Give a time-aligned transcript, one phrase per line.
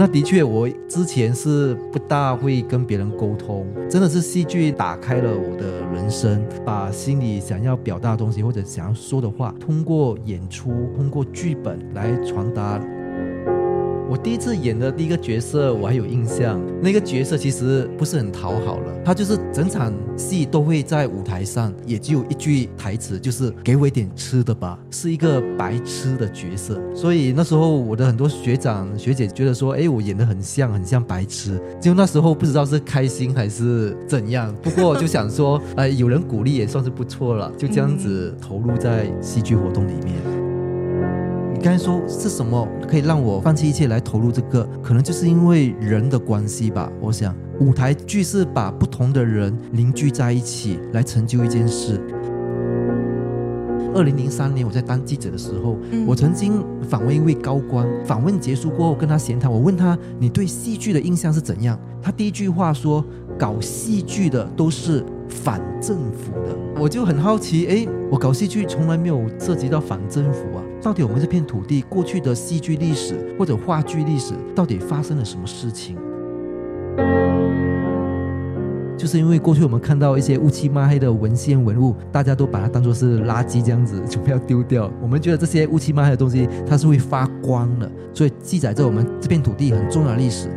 [0.00, 12.80] 那的确，我之前是不大会跟别人沟通，真的是戏剧打开了我的人生，把心里想要表达的东西或者想要说的话，通过演出，通过剧本来传达。
[14.10, 16.60] 我第一次演的第一个角色，我还有印象。
[16.82, 26.80] 那个角色其实不是很讨好了，他就是整场戏都会在舞台上，也只有一句台词，就是“给我一点吃的吧”，是一个白痴的角色。
[26.92, 34.52] 所以那时候我的很多学长学姐觉得说：“哎，我演得很像，很像白痴。”就那时候不知道是开心还是怎样。
[34.60, 37.52] 不过就想说，呃，有人鼓励也算是不错了。
[37.56, 40.39] 就这样子投入在戏剧活动里面。
[41.62, 44.66] 刚才说是什么可以让我放弃一切来投入这个？
[44.82, 46.90] 可能就是因为人的关系吧。
[47.02, 52.00] 我想舞台剧是把不同的人凝聚在一起来成就一件事。
[53.94, 61.78] 二零零三年我在当记者的时候，我曾经访问一位高官，访问结束过后跟他闲谈，我问他，你对戏剧的印象是怎样？
[62.00, 63.04] 他第一句话说，
[63.38, 66.54] 搞戏剧的都是反政府的。
[66.78, 70.62] 我就很好奇，诶，我搞戏剧从来没有涉及到反政府啊。
[70.82, 75.96] 到底我们这片土地过去的戏剧历史或者话剧历史到底发生了什么事情？
[78.96, 84.90] 就是因为过去我们看到一些乌漆抹黑的文献文物，大家都把它当作是垃圾这样子，就不要丢掉。
[85.00, 90.48] 我们觉得这些乌漆抹黑的东西它是会发光的，所以记载着我们这片土地很重要的历史。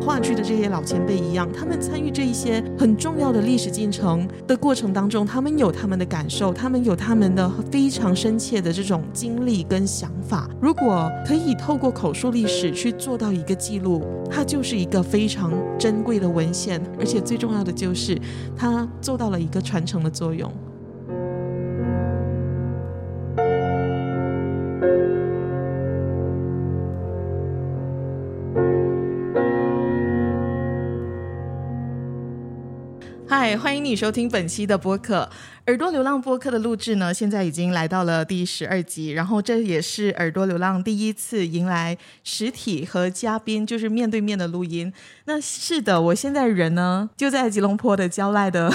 [0.00, 10.48] 话剧的这些老前辈一样，他们参与这一些很重要的历史进程的过程当中，他们有他们的感受，他们有他们的非常深切的这种经历跟想法。
[10.60, 18.18] 如果可以透过口述历史去做到一个记录，它就是一个非常珍贵的文献，而且最重要的就是
[18.56, 20.50] 它做到了一个传承的作用。
[33.40, 35.26] 嗨，欢迎你收听本期的播客。
[35.70, 44.92] 耳朵流浪播客的录制呢，现在已经来到了第十二集，然后这也是耳朵流浪第一次迎来实体和嘉宾就是面对面的录音。
[45.26, 48.68] 那是的，我现在人呢就在吉隆坡的郊外的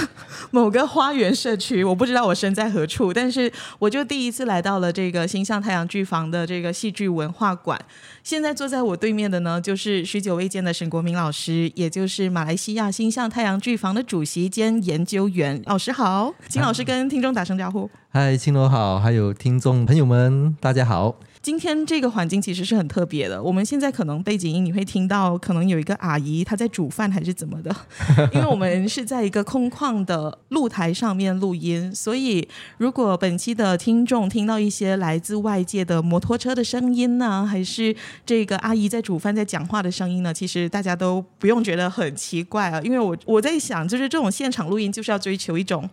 [0.52, 7.78] 某个花园社区，我不知道我身在何处，但是我就第一次来到了这个星象太阳剧房的这个戏剧文化馆。
[8.24, 15.62] 现在坐在我对面的呢，就是许久未见的沈国民老师，也就是马来西亚星象太阳剧房的主席兼研究员。
[15.66, 16.85] 老师好，金老师。
[16.86, 17.90] 跟听众打声招呼。
[18.10, 21.16] 嗨，青罗好，还有听众朋友们，大家好。
[21.42, 23.42] 今天这个环境其实是很特别的。
[23.42, 27.76] 我们现在可能背景音你会听到，可能有一个阿姨她在煮饭还是怎么的，
[28.34, 32.48] 因为我们是在一个空旷的露台上面录音，所以
[32.78, 37.96] 如果本期的听众听到一些来自外界的摩托车的声音呢，还是
[38.26, 45.88] 这个阿姨在煮饭在讲话的声音呢，其实大家都不用觉得很奇怪啊，因为我我在想，就是这种现场录音就是要追求一种。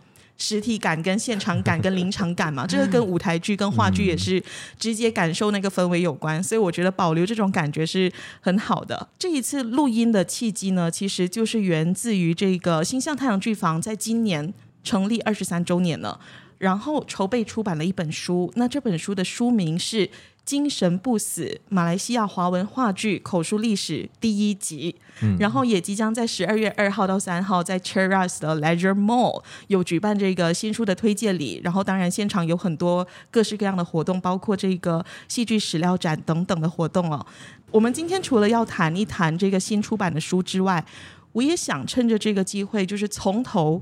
[0.45, 4.43] 实体感、跟现场感、跟临场感嘛， 这个跟舞台剧、跟话剧也是
[4.77, 8.11] 直接感受那个氛围有关，所以我觉得保留这种感觉是
[8.41, 9.07] 很好的。
[9.17, 14.53] 这一次录音的契机呢，其实就是源自于这个星象太阳剧房在今年
[14.83, 16.19] 成立二十三周年了，
[16.57, 20.09] 然后筹备出版了一本书，那这本书的书名是。
[20.45, 37.25] 精神不死，马来西亚华文话剧口述历史第一集，嗯、然后也即将在十二月二号到三号在 Cheras 的 Leisure Mall 有举办这个新书的推介礼，然后当然现场有很多各式各样的活动，包括这个戏剧史料展等等的活动哦。
[37.71, 40.83] 我们今天除了要谈一谈这个新出版的书之外，
[41.31, 43.81] 我也想趁着这个机会，就是从头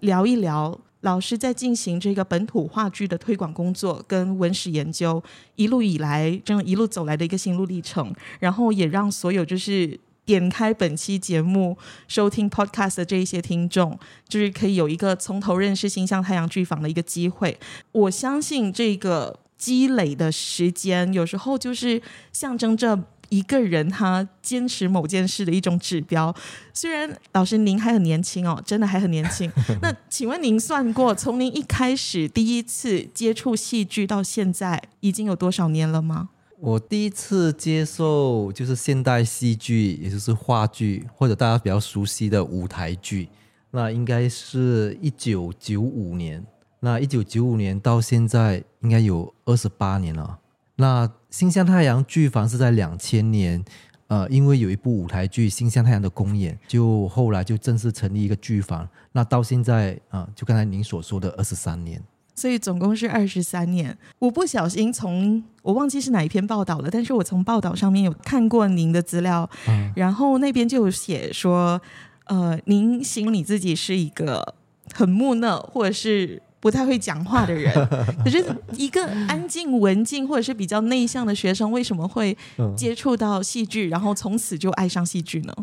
[0.00, 0.78] 聊一聊。
[1.00, 5.22] 老师在进行这个本土话剧的推广工作跟文史研究，
[5.56, 11.76] 一路以来这样一路走来的一个心路历程，然后也让所有就是点开本期节目
[12.06, 13.98] 收听 podcast 的这一些听众，
[14.28, 17.58] 就是可以有一个从头认识星象太阳剧房的一个机会。
[17.92, 23.04] 我相信这个积累的时间，有时候就是象征着。
[23.30, 26.34] 一个人他坚持某件事的一种指标。
[26.74, 29.50] 虽然老师您还很年轻哦，真的还很年轻。
[29.80, 36.28] 那请问您算过，从您一开始第一次接触戏剧到现在，已经有多少年了吗？
[36.58, 43.30] 我第一次接受就是现代戏剧，也就是话剧，或者大家比较熟悉的舞台剧，
[43.70, 46.44] 那应该是一九九五年。
[46.80, 50.39] 那一九九五年到现在应该有二十八年了。
[50.80, 53.62] 那星象太阳剧房是在两千年，
[54.08, 58.88] 呃，因为有一部舞台剧《星象太阳》的公演，就后来就正式成立一个剧房。
[59.12, 62.02] 那到现在啊、呃，就刚才您所说的二十三年，
[62.34, 63.96] 所以总共是二十三年。
[64.18, 71.80] 我不小心从我忘记是哪一篇报道了，但是我从报道上面有看过您的资料，嗯、然后那边就有写说，
[72.24, 74.54] 呃，您形容你自己是一个
[74.94, 76.42] 很木讷，或者是。
[76.60, 77.72] 不太会讲话的人，
[78.22, 78.44] 可是
[78.76, 82.36] 一个安静文静或者是比较内向的学生，为什么会
[82.76, 85.54] 接触到戏剧，然后从此就爱上戏剧呢？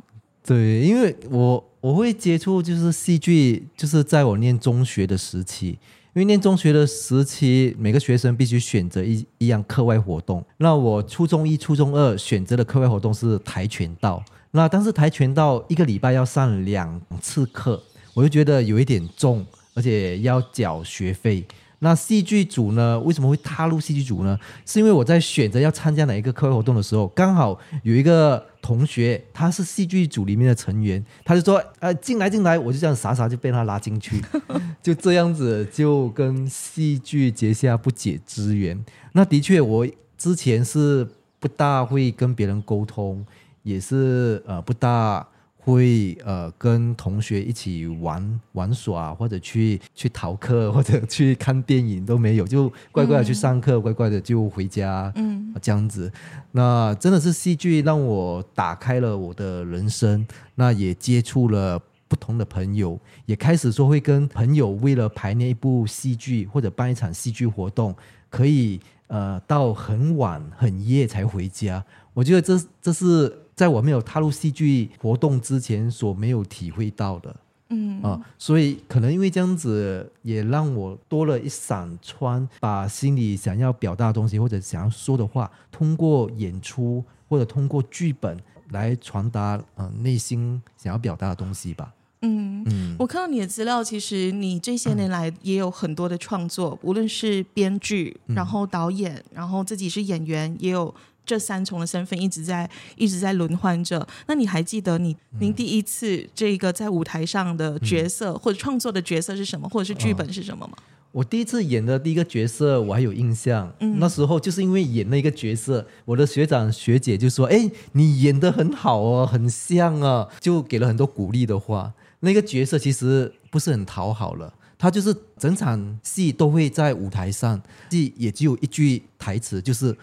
[0.43, 5.79] 对，因为我我会接触就是戏剧，就是在我念中学的时期，因
[6.15, 10.43] 为念中学的时期，每个学生必须选择一一样课外活动。
[10.57, 14.23] 那我初中一、初中二选择的课外活动是跆拳道。
[14.51, 17.83] 那但是跆拳道一个礼拜要上两次课，
[18.13, 19.45] 我就觉得有一点重。
[19.77, 21.45] 而且要缴学费。
[21.79, 22.99] 那戏剧组呢？
[23.01, 24.35] 为什么会踏入戏剧组呢？
[24.65, 34.19] 是因为我在选择要参加哪一个课外活动的时候，刚好有一个同学他是戏剧组里面的成员，他就说：“呃，进来进来。”我就这样傻傻就被他拉进去，
[34.81, 38.83] 就这样子就跟戏剧结下不解之缘。
[39.11, 39.87] 那的确，我
[40.17, 41.07] 之前是
[41.39, 43.23] 不大会跟别人沟通，
[43.61, 45.27] 也是呃不大。
[45.73, 56.09] 会呃跟同学一起玩玩耍，或者去去逃课，或者去看电影都没有，就乖乖的去上课，嗯、乖乖的就回家，嗯，这样子。
[56.53, 60.25] 那真的是戏剧让我打开了我的人生，
[60.55, 61.77] 那也接触了
[62.07, 67.93] 不同的朋友，也开始说会跟朋友为了排练一部戏剧或者办一场戏剧活动，
[68.29, 71.83] 可以呃到很晚很夜才回家。
[72.13, 73.39] 我觉得这这是。
[73.57, 77.35] 在我没有踏入戏剧活动之前，所没有体会到的，
[77.69, 88.37] 嗯啊，所以可能因为这样子，也让我多了一扇窗，把心里想要表达的东西或者想要说的话，通过演出或者通过剧本
[88.69, 91.91] 来传达，嗯，内心想要表达的东西吧。
[92.21, 100.93] 嗯嗯，我看到你的资料，其实你这些年来也有很多的创作，无论是编剧，然后导演，然后自己是演员，也有。
[101.27, 104.07] 这三重的身份一直在一直在轮换着。
[104.27, 110.73] 那你还记得你您第一次这个在舞台上的角色、嗯、或者创作的角色是什么，或者是剧本是什么吗？
[110.77, 121.93] 哦、我第一次演的第一个角色我还有印象，嗯、那时候就是因为演那个角色，我的学长学姐就说：“哎，你演得很好哦，很像啊。”就给了很多鼓励的话。
[122.21, 129.95] 那个角色其实不是很讨好了，他就是整场戏都会在舞台上，戏也只有一句台词，就是。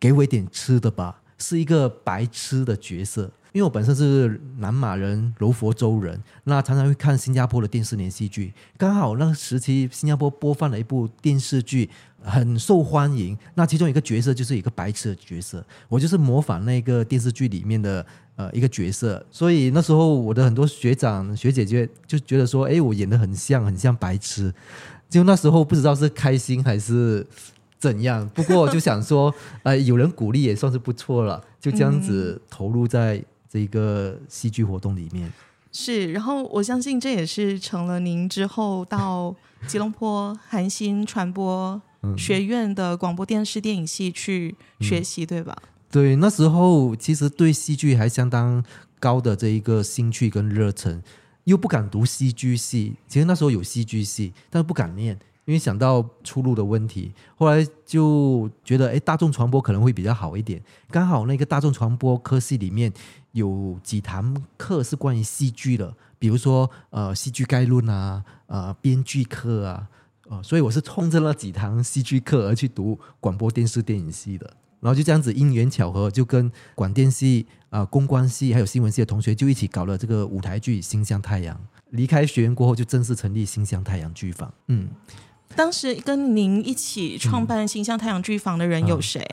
[0.00, 3.30] 给我一点吃的吧，是一个白痴的角色。
[3.52, 8.54] 因为我本身是南马人，柔佛州人，那常常会看新加坡的电视连续剧。
[8.78, 11.90] 刚好那个时期，新加坡播放了一部电视剧，
[12.22, 13.36] 很受欢迎。
[13.56, 18.06] 那其中一个角色就是一个白痴的角色，我就是模仿那个电视剧里面的
[18.36, 19.26] 呃一个角色。
[19.32, 24.54] 所以那时候我的很多学长学姐姐就觉得说，哎，我演得很像，很像白痴。
[25.08, 27.26] 就那时候不知道是开心还是。
[27.80, 28.28] 怎样？
[28.28, 29.34] 不过就想说，
[29.64, 31.42] 呃，有人鼓励也算是不错了。
[31.58, 35.32] 就这样子投入在这个戏剧活动里面。
[35.72, 39.34] 是，然后我相信这也是成了您之后到
[39.66, 41.80] 吉隆坡韩星传播
[42.16, 45.56] 学院的广播电视电影系去学习，嗯、对吧？
[45.90, 48.62] 对，那时候其实对戏剧还相当
[48.98, 51.02] 高的这一个兴趣跟热忱，
[51.44, 52.96] 又不敢读戏剧系。
[53.08, 55.18] 其实那时候有戏剧系，但是不敢念。
[55.50, 60.62] 因为想到出路的问题，后来就觉得，哎，大众传播可能会比较好一点。
[60.92, 62.92] 刚好那个大众传播科系里面
[63.32, 69.88] 有几堂课是关于戏剧的，比如说呃戏剧概论啊，呃编剧课啊，
[70.28, 74.48] 呃，所以我是冲着那几堂戏剧课而去读广播电视电影系的。
[74.78, 81.56] 然后就这样子因缘巧合，就跟广电系啊、公关系还有新闻系的同学就一起搞了这个舞台剧《星象太阳》。
[81.90, 84.54] 离开学院过后，就正式成立星象太阳剧坊。
[84.68, 84.88] 嗯。
[85.54, 89.24] 当时跟您一起创办星象太阳剧坊的人有谁？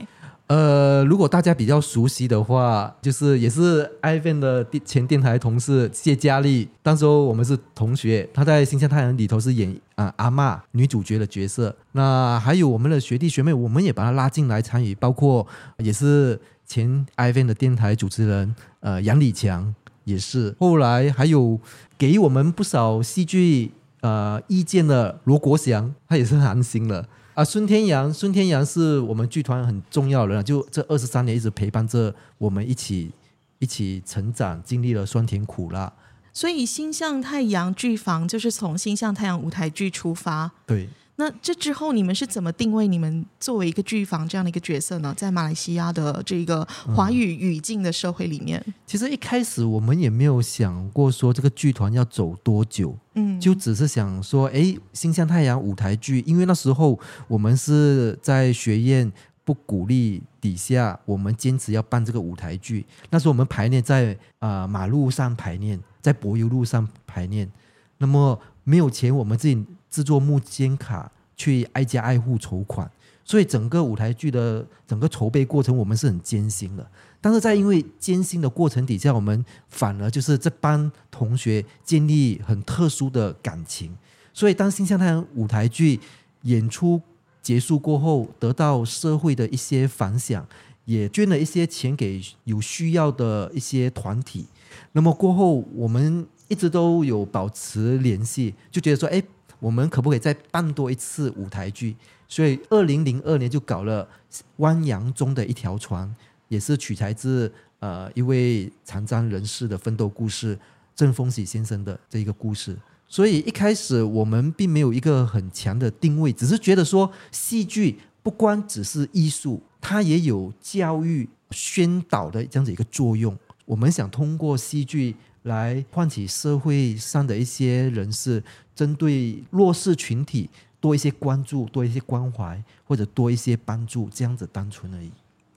[0.47, 11.75] 呃，如果大家比较熟悉的话，就是也是 iVan 的前电台同事谢佳丽，当时候我们是同学，她在《星象太阳》里头是演啊、呃、阿嬷女主角的角色。
[11.91, 15.45] 那还有我们的学弟学妹，我们也把她拉进来参与，包括
[15.79, 21.59] 也是前 iVan 的电台主持人呃杨礼强也是，后来还有
[21.97, 27.08] 给我们不少戏剧呃意见的罗国祥，他也是寒心了。
[27.34, 33.12] 啊，孙天阳，孙天阳是我们剧团很重要的人，就这二十三年一直陪伴着我们一起
[33.60, 35.94] 一起成长，经历了酸甜苦辣。
[36.34, 40.51] 所以，星象太阳剧房就是从星象太阳舞台剧出发。
[40.66, 40.89] 对。
[41.19, 45.12] 那这之后，你们是怎么定位你们作为一个剧房这样的一个角色呢？
[45.17, 46.63] 在马来西亚的这个
[46.95, 59.12] 华语语境的社会里面，嗯，其实一开始我们也没有想过说这个剧团要走多久，嗯，就只是想说，哎，星象太阳舞台剧，因为那时候我们是在学院
[59.43, 62.86] 不鼓励底下，我们坚持要办这个舞台剧。
[63.09, 67.51] 那时候我们排练在啊、呃、马路上排练，在柏油路上排练，
[67.97, 69.65] 那么没有钱，我们自己。
[69.89, 72.89] 制作募捐卡，去挨家挨户筹款，
[73.24, 76.86] 所以整个舞台剧的整个筹备过程，我们是很艰辛的。
[77.20, 83.96] 但是在因为艰辛的过程底下，我们反而就是这班同学建立很特殊的感情。
[84.34, 86.00] 所以当星象太阳舞台剧
[86.44, 87.01] 演出
[87.41, 90.46] 结束过后，得到社会的一些反响，
[90.86, 94.46] 也捐了一些钱给有需要的一些团体。
[94.91, 99.22] 那么过后，我们一直都有保持联系，就觉得说，哎。
[99.60, 101.96] 我们可不可以再办多一次舞台剧？
[102.28, 104.08] 所以二零零二年就搞了
[104.58, 106.08] 《汪洋中的一条船》，
[106.48, 110.58] 也是取材自呃一位残障人士的奋斗故事——
[110.96, 112.78] 郑丰喜先生的这一个故事。
[113.08, 123.38] 所以一开始我们并没有一个很强的定位，只是觉得说戏剧不光只是艺术，它也有教育宣导的这样子一个作用。
[123.66, 125.16] 我们想通过戏剧。
[125.44, 128.44] 来唤起社会上的一些人士，
[128.77, 130.48] 针对弱势群体
[130.79, 135.10] 多一些关注，多一些关怀，或者多一些帮助，这样子单纯而已。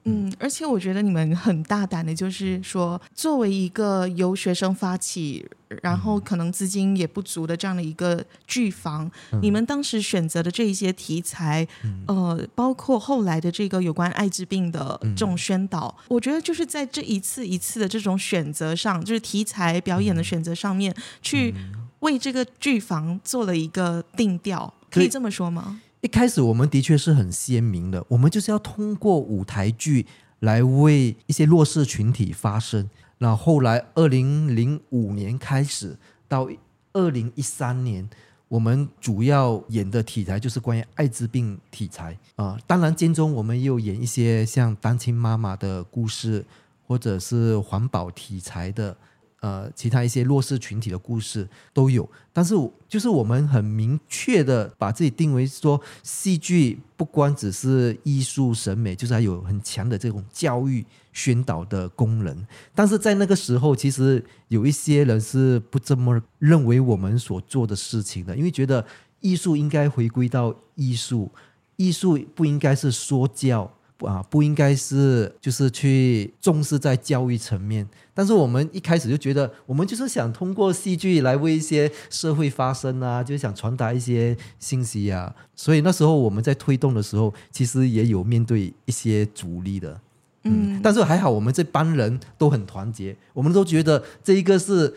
[0.05, 5.47] 嗯，而且我觉得你们很大胆的，就是说，作为一个由学生发起，
[5.83, 21.55] 然后可能资金也不足的这样的一个剧房，嗯、你们当时选择的这一些题材，嗯、呃，包括后来的这个有关艾滋病的这种宣导，嗯、我觉得就是在这一次一次的这种选择上，就是题材表演的选择上面，嗯、去
[22.01, 25.81] 为这个剧房做了一个定调，可以这么说吗？
[26.01, 30.07] 一开始我们的确是很鲜明的，我们就是要通过舞台剧
[30.39, 32.89] 来为一些弱势群体发声。
[33.19, 35.95] 那后来，二零零五年开始
[36.27, 36.49] 到
[36.95, 38.09] 二零一三年，
[38.49, 42.59] 我们主要演的题材就是关于艾滋病题材啊。
[42.67, 46.43] 当然，间中我们也有演一些像单亲妈妈的故事，
[46.87, 48.97] 或者是环保题材的。
[49.41, 52.55] 呃，其他一些弱势群体的故事都有，但是
[52.87, 62.47] 就是我们很明确的把自己定为说，戏剧不光只是艺术审美，就是还有很强的这种教育宣导的功能。
[62.75, 68.85] 但是在那个时候，其实有一些人是不这么认为我们所做的事情的，因为觉得
[69.21, 71.33] 艺术应该回归到艺术，
[71.77, 73.73] 艺术不应该是说教。
[74.07, 85.35] 啊，不应该是就是去重视在教育层面，但是我们一开始就觉得，我们就是想通过戏剧来为一些社会发声啊，就是想传达一些信息啊。
[85.55, 90.01] 所以那时候我们在推动的时候，其实也有面对一些阻力的，
[90.45, 94.93] 嗯，嗯，但是还好，我们这帮人都很团结，我们都觉得这一个是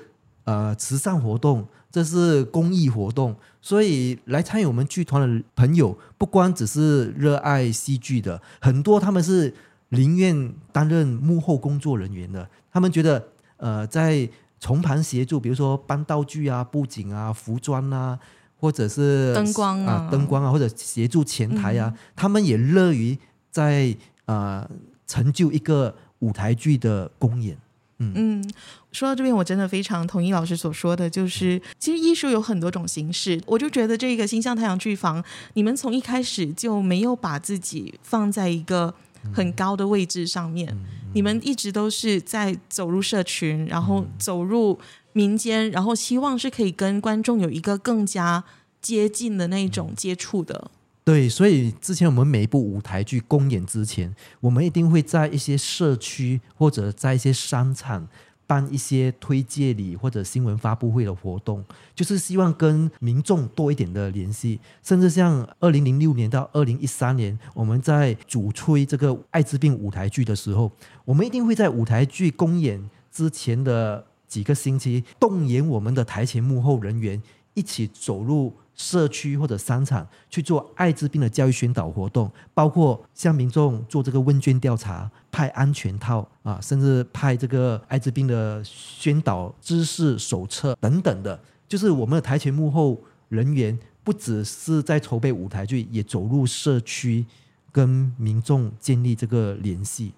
[0.46, 1.68] 呃慈善活动。
[1.94, 9.54] 这是公益活动，所以来参与我们剧团的朋友，不光只是热爱戏剧的，很多他们是
[9.90, 12.50] 宁愿担任幕后工作人员的。
[12.72, 13.24] 他们觉得，
[13.58, 14.28] 呃，在
[14.60, 18.18] 从旁协助，比如说搬道具啊、布景啊、服装啊，
[18.60, 23.16] 或者是灯光啊、灯光啊，或者协助前台啊，他们也乐于
[23.52, 23.96] 在
[24.26, 24.68] 呃
[25.06, 27.56] 成就一个舞台剧的公演。
[28.00, 28.44] 嗯，
[28.92, 33.42] 说到这边，我真的非常同意老师所说的，就是其实艺术有很多种形式。
[33.46, 35.24] 我就觉得这个星象太阳剧房，
[35.54, 38.94] 你们从一开始就没有把自己放在一个
[39.34, 40.76] 很高的位置上面，
[41.14, 44.78] 你们一直都是在走入社群，然后走入
[45.14, 48.44] 民间，然后希望是可以跟观众有一个更加
[48.82, 50.70] 接近的那种接触的。
[51.06, 58.08] 对，所以之前我们每一部舞台剧公演之前，我们一定会在一些社区或者在一些商场
[58.48, 61.62] 办一些推介礼或者新闻发布会的活动，
[61.94, 64.60] 就是希望跟民众多一点的联系。
[64.82, 70.72] 甚至像二零零六年到二零一三年，我们在主推这个艾滋病舞台剧的时候，
[71.04, 77.22] 我们一定会在舞台剧公演之前的几个星期，动员我们的台前幕后人员
[77.54, 91.40] 一起走入社区或者商场去做艾滋病的教育宣导活动，包括向民众做这个问卷调查、派安全套啊，甚至派这个艾滋病的宣导知识手册等等的。
[91.68, 93.00] 就是我们的台前幕后
[93.30, 97.26] 人员不只是在筹备舞台剧，也走入社区
[97.72, 100.14] 跟民众建立这个联系。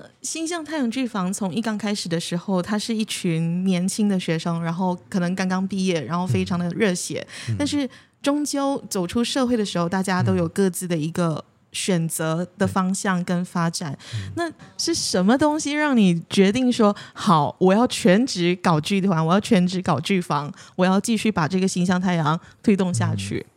[0.00, 7.26] 那新象太阳剧房从一刚开始的时候，他是一群年轻的学生，然后可能刚刚毕业，然后非常的热血。
[7.48, 7.88] 嗯、但是
[8.22, 13.96] 终究走出社会的时候，大家都有各自的一个选择的方向跟发展。
[14.14, 23.46] 嗯、那是什么东西让你决定说好，我要全职搞剧团，我要全职搞剧房，我要继续把这个星象太阳推动下去？
[23.46, 23.50] 嗯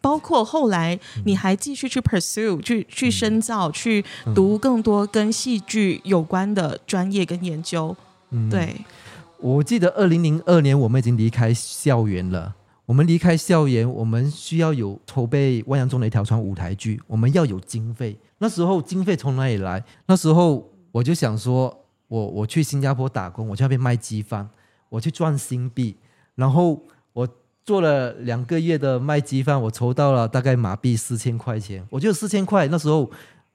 [0.00, 4.04] 包括后来你还继续去 pursue，去去深造，去
[4.34, 7.94] 读更多跟戏剧有关的专业跟研究。
[8.30, 8.74] 嗯，对。
[9.38, 12.54] 我记得二零零二年我们已经离开校园了。
[12.86, 18.18] 我们离开校园，我们需要有筹备《万阳中的一条船》舞台剧，我们要有经费。
[18.38, 19.84] 那时候经费从哪里来？
[20.06, 24.48] 那时候我就想说，我我去新加坡打工，我去那边卖鸡饭，
[24.88, 25.96] 我去赚新币，
[26.34, 26.82] 然后我。
[27.70, 31.86] 做了两个月的卖鸡饭，我筹到了大概马币四千块钱。
[31.88, 33.08] 我觉得四千块那时候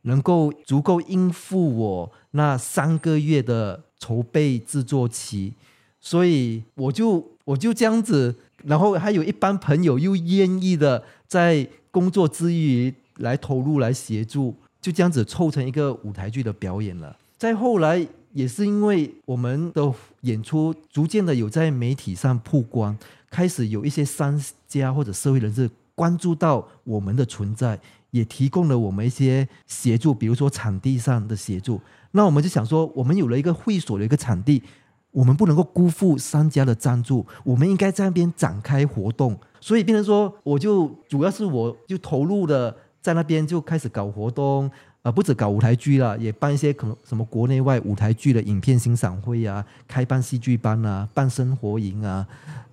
[0.03, 5.51] 能够足够应付我那三个月的筹备制作期，
[6.00, 17.13] 所以我就我就这样子，然后还有一帮朋友又愿意的在工作之余来投入来协助，就这样子凑成一个舞台剧的表演了。
[17.38, 22.98] 再后来也是因为我们的演出逐渐的有在媒体上曝光。
[23.36, 27.77] 开始有一些商家或者社会人士关注到我们的存在，
[28.12, 31.82] 也提供了我们一些协助，比如说场地上的协助。
[32.12, 34.63] 那我们就想说，我们有了一个会所的一个场地，
[35.12, 39.38] 我们不能够辜负商家的赞助，我们应该在那边展开活动。
[39.60, 44.72] 所以变成说，我就主要是我就投入的在那边就开始搞活动。
[45.06, 52.25] 啊，不止搞舞台剧了，也办一些可能什么国内外舞台剧的影片欣赏会啊，开办戏剧班啊，办生活营啊，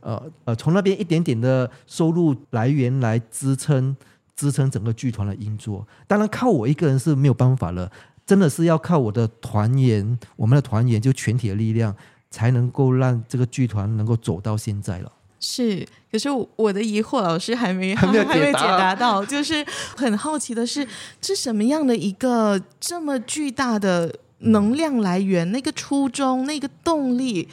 [0.02, 3.97] 呃呃，从那边一点点的收入来源来支撑
[4.37, 5.87] 支撑整个剧团的运作。
[6.06, 7.90] 当然，靠我一个人是没有办法了，
[8.26, 11.94] 真的是要靠我的团员，我们的团员就全体的力量，
[12.31, 15.11] 才能够让这个剧团能够走到现在了。
[15.44, 19.64] 是，可是我的疑惑，老师还没还没， 还没解答到，就是
[19.96, 20.87] 很好奇的是，
[21.20, 25.50] 是什么样的一个这么巨大的能量来源？
[25.50, 27.48] 那个初衷，那个动力，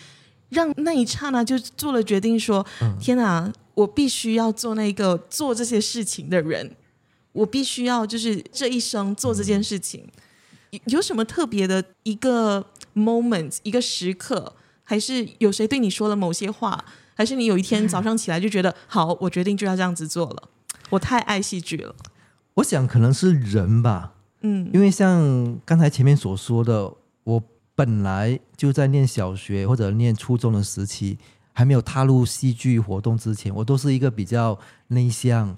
[0.49, 6.75] 让那一刹那就做了决定说，说、嗯：天哪，我必须要做那个做这些事情的人，
[7.31, 10.07] 我必须要就是这一生做这件事情。
[10.71, 16.83] 嗯、有什么特别的一个 moment，一个时刻，还是有谁对你说了某些话？
[17.15, 20.49] 还是你有一天早上起来就觉得好，我决定就要这样子做了。
[20.89, 21.93] 我太爱戏剧了。
[22.55, 26.98] 我想可能是人吧，嗯，因为像刚才前面所说的，我
[27.79, 31.17] 本来就在念小学或者念初中的时期，
[31.53, 35.55] 还没有踏入戏剧活动之前，我都是一个比较内向、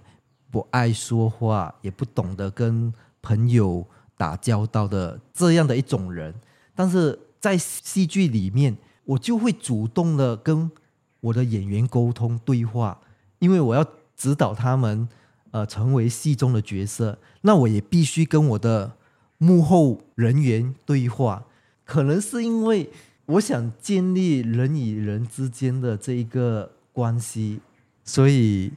[0.51, 3.83] 不爱说话，也不懂得跟朋友
[4.15, 6.31] 打交道的这样的一种人。
[6.75, 10.69] 但是在戏剧里面，我就会主动的跟
[11.21, 12.99] 我的演员沟通对话，
[13.39, 13.83] 因为我要
[14.15, 15.09] 指导他们，
[15.49, 18.91] 呃，成为戏中的角色，那我也必须跟我的
[19.39, 21.45] 幕后人员对话。
[21.91, 22.89] 可能是因为
[23.25, 27.59] 我想建立人与人之间的这一个关系，
[28.05, 28.71] 所以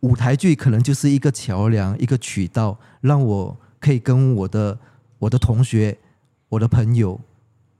[0.00, 4.78] 舞台剧可能就是一个桥梁，一个渠道，让我可以跟我的
[5.18, 5.96] 我的同学、
[6.50, 7.18] 我的朋友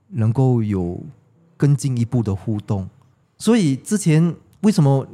[0.07, 1.03] 能够有
[1.55, 2.89] 更进一步的互动。
[3.37, 5.07] 所以之前为什么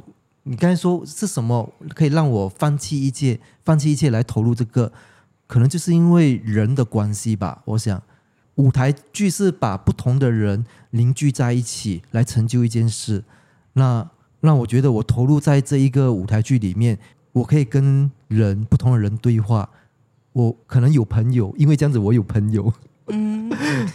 [0.44, 4.90] 你刚才说是什么可以让我放弃一切，放弃一切来投入这个？
[5.46, 7.60] 可能就是因为人的关系吧。
[7.66, 8.02] 我想
[8.56, 13.24] 舞台剧是把不同的人凝聚在一起来成就一件事。
[13.72, 16.98] 那让我觉得我投入在这一个舞台剧里面，
[17.32, 19.68] 我可以跟人不同的人对话。
[20.32, 22.70] 我可能有朋友，因为这样子我有朋友。
[23.06, 23.50] 嗯，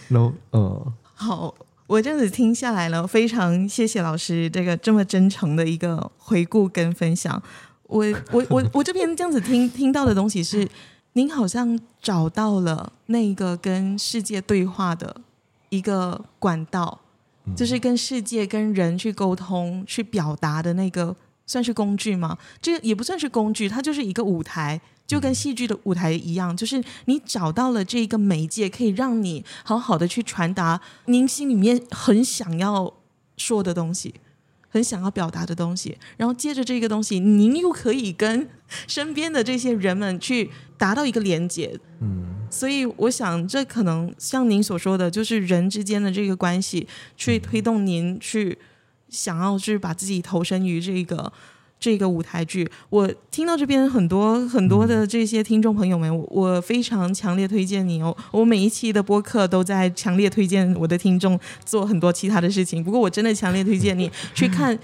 [0.08, 1.54] 然后呃，好。
[1.88, 7.44] 我这样子听下来了，非常谢谢老师这个这么真诚的一个回顾跟分享。
[7.84, 10.66] 我我我我这边这样子听听到的东西是，
[11.14, 15.22] 您好像找到了那个跟世界对话的
[15.70, 17.00] 一个管道，
[17.56, 22.38] 就是跟世界、跟人去沟通、去表达的那个，算是工具吗？
[22.62, 32.94] 这也不算是工具，它就是一个舞台，就跟戏剧的舞台一样，就是你找到了这个媒介，可以让你好好的去传达您心里面很想要
[33.36, 34.16] 说的东西，
[34.72, 38.50] 很想要表达的东西，然后接着这个东西，您又可以跟
[38.88, 41.78] 身边的这些人们去达到一个连接。
[42.00, 42.30] 嗯。
[42.50, 48.58] 所以我想，这可能像您所说的，就是人之间的这个关系，去推动您去
[49.08, 51.32] 想要去把自己投身于这个
[51.82, 52.66] 这个舞台剧。
[52.90, 58.16] 我听到这边很多很多的这些听众朋友们，我非常强烈推荐你哦！
[58.32, 64.80] 我每一期的播客都在强烈推荐我的听众做很多其他的事情，不过我真的强烈推荐你去看。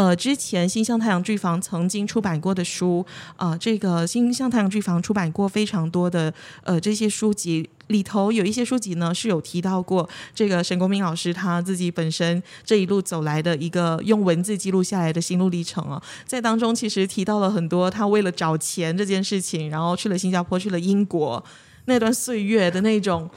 [0.00, 3.04] 呃，之前新象太阳剧坊曾经出版过的书，
[3.36, 6.32] 啊、这个新象太阳剧坊出版过非常多的
[6.62, 21.44] 呃这些书籍里头，有一些书籍呢是有提到过这个沈国民老师他自己本身这一路走来的一个用文字记录下来的心路历程啊，在当中其实提到了很多他为了找钱这件事情，然后去了新加坡，去了英国
[21.84, 23.28] 那段岁月的那种。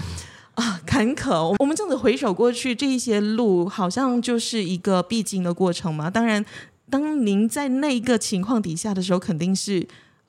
[0.55, 1.55] 啊， 坎坷！
[1.57, 6.09] 我们这样子回首过去，这一些路好像就是一个必经的过程嘛。
[6.09, 6.45] 当然，
[6.89, 9.79] 当您在那一个情况底下的时候，肯定是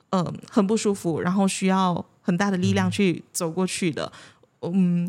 [0.09, 4.11] 嗯、呃、很不舒服，然后需要很大的力量去走过去的。
[4.61, 5.07] 嗯，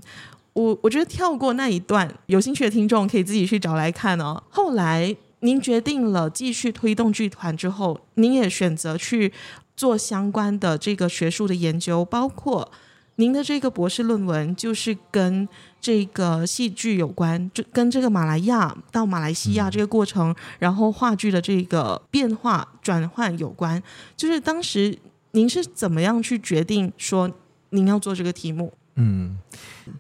[0.53, 4.43] 我我觉得跳过那一段，有兴趣的听众可以自己去找来看哦。
[4.51, 9.33] 后来您决定了继续推动剧团之后，您也选择去
[9.75, 12.71] 做相关的这个学术的研究，包括。
[13.17, 15.49] 您的这个博士论文就是跟
[15.81, 23.83] 这个戏剧有关，就跟这个马来亚到马来西亚这个过程，嗯、然后话剧的这个变化转换有关。
[24.17, 24.99] 就是当时
[25.33, 27.31] 您是怎么样去决定说
[27.71, 28.73] 您要做这个题目？
[28.97, 29.37] 嗯，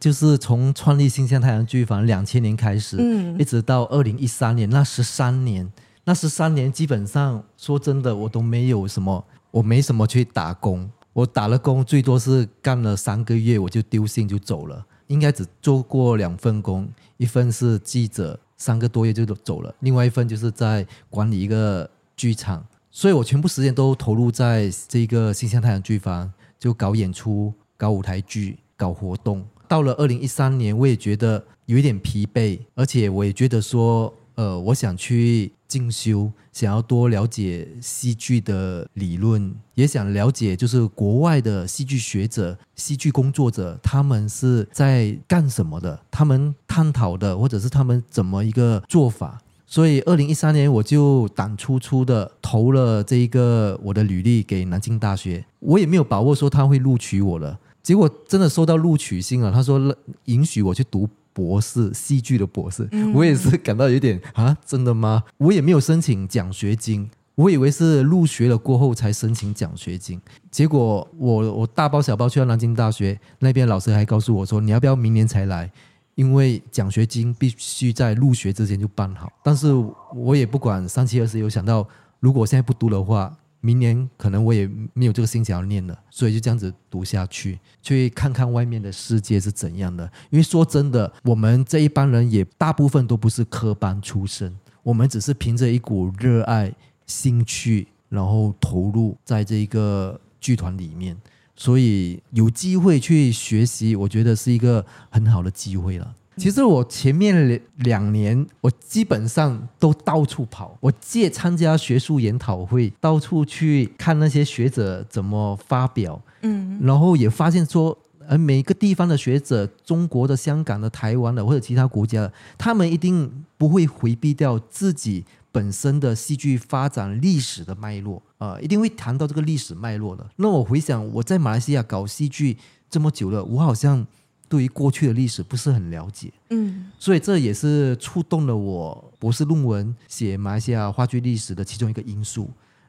[0.00, 5.70] 就是从创立新象太阳剧坊两千年开始，嗯，一直到二零一三年，那十三年，
[6.05, 10.90] 那十三年基本上说真的，我都没有什么，我没什么去打工。
[11.16, 14.85] 我打了工，最多是干了三个月，我就丢信就走了。
[15.07, 29.42] 应该只做过两份工，一份是记者，三个多月就走了；另外一份就是在管理一个剧场，所以我全部时间都投入在这个新象太阳剧坊，就搞演出、搞舞台剧、搞活动。
[29.66, 35.53] 到了二零一三年，我也觉得有一点疲惫，而且我也觉得说，呃，我想去。
[35.68, 45.99] 进修，想要多了解戏剧的理论，也想了解就是国外的戏剧学者、戏剧工作者，他们是在干什么的？
[46.09, 49.42] 他们探讨的，或者是他们怎么一个做法？
[49.66, 57.59] 所以，二零一三年我就胆粗粗的投了这一个我的履历给南京大学，我也没有把握说他会录取我了。
[57.83, 59.96] 结果真的收到录取信了，他说
[60.27, 61.09] 允许我去读。
[61.37, 65.22] 博士，戏剧的博士，我也是感到有点啊，真的吗？
[65.37, 70.18] 我也没有申请奖学金，我以为是入学了过后才申请奖学金。
[70.51, 75.70] 结果我我大包小包去到南京大学那边，老师还告诉我说，你要不要明年才来？
[76.14, 79.31] 因为奖学金必须在入学之前就办好。
[79.44, 79.75] 但是
[80.14, 81.87] 我也不管三七二十一，我想到
[82.18, 83.37] 如果我现在不读的话。
[83.66, 90.05] 明年可能我也没有这个心想要念了，所以就这样子读下去，去看看外面的世界是怎样的。
[90.31, 96.72] 因为说真的，我们这一帮人也大部分都不是科班出身，我们只是凭着一股热爱、
[97.07, 101.16] 兴趣，然后投入在这一个剧团里面，
[101.57, 106.14] 所以有机会去学习，我觉得是一个很好的机会了。
[106.37, 117.96] 其实我前面两两年，我基本上都到处跑，我借参加学术研讨会，到处去看那些学者怎么发表，嗯，然后也发现说，
[118.29, 130.27] 呃，每个地方的学者，中国的、香港的、台湾的或者其他国家的，他们一定不会回避掉自己本身的戏剧发展历史的脉络，啊、呃，一定会谈到这个历史脉络的。
[130.37, 132.59] 那我回想，我在马来西亚搞戏剧
[132.90, 134.07] 这么久了，我好像。
[134.48, 142.48] 对于过去的历史不是很了解，嗯，所以这也是触动了我博士论文写马来西亚话剧历史的其中一个因素。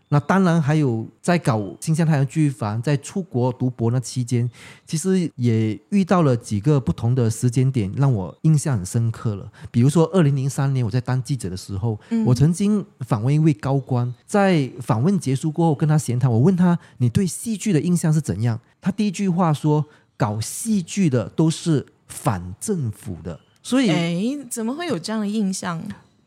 [0.10, 4.50] 那当然还有在搞新象太阳剧房，在出国读博那期间，
[4.86, 9.52] 其实也遇到了几个不同的时间点，让我印象很深刻了。
[9.70, 19.86] 比如说，二零零三年我在当记者的时候，嗯，我曾经访问一位高官，在访问结束过后跟他闲谈，我问他：“你对戏剧的印象是怎样？”他第一句话说。
[20.18, 25.82] 搞戏剧的都是反政府的，所以哎，怎么会有这样的印象？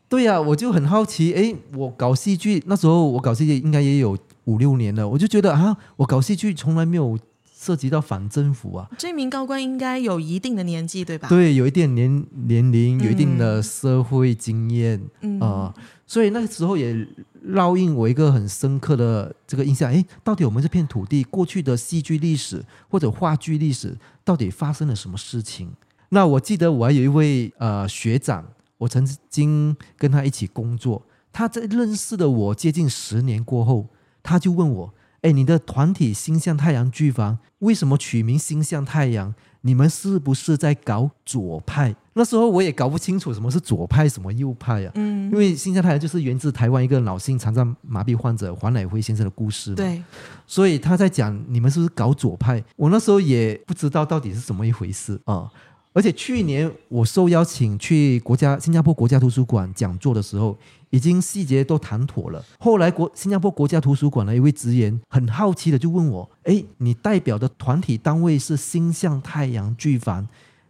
[0.07, 1.33] 对呀、啊，我就很好奇。
[1.33, 7.17] 哎，我搞戏剧那时候，我搞戏剧应该也有五六年了，我就觉得啊，我搞戏剧从来没有
[7.61, 8.89] 涉及到反政府啊。
[8.97, 11.29] 这名高官应该有一定的年纪，对吧？
[11.29, 15.73] 对，有一定年年龄，有一定的社会经验，嗯啊、呃，
[16.07, 17.07] 所以那个时候也
[17.49, 19.93] 烙印我一个很深刻的这个印象。
[19.93, 25.69] 哎，到底我们这片土地过去的戏剧历史或者话剧历史，到底发生了什么事情？
[26.09, 28.45] 那我记得我还有一位呃学长，
[28.79, 31.03] 我曾经跟他一起工作。
[31.31, 33.87] 他在认识的我接近十年过后，
[34.21, 39.33] 他就问我：“哎，你的团体星象太阳剧房为什么取名星象太阳？
[39.63, 44.91] 你们是不是在搞左派？”那时候我也搞不清楚什么是左派，什么右派啊。
[44.95, 49.75] 嗯，因为星象太阳就是源自台湾一个脑性残障麻痹患者黄乃辉先生的故事。
[49.75, 50.01] 对，
[50.47, 52.63] 所以他在讲你们是不是搞左派？
[52.75, 55.47] 我那时候也不知道到底是怎么一回事啊。
[55.93, 60.57] 而且去年我受邀请去国家新加坡国家图书馆讲座的时候，
[60.89, 62.43] 已经细节都谈妥了。
[62.59, 70.27] 后来国新加坡国家图书馆的一位职员很好奇的就问我：“哎，你代表的团体单位是星象太阳剧坊，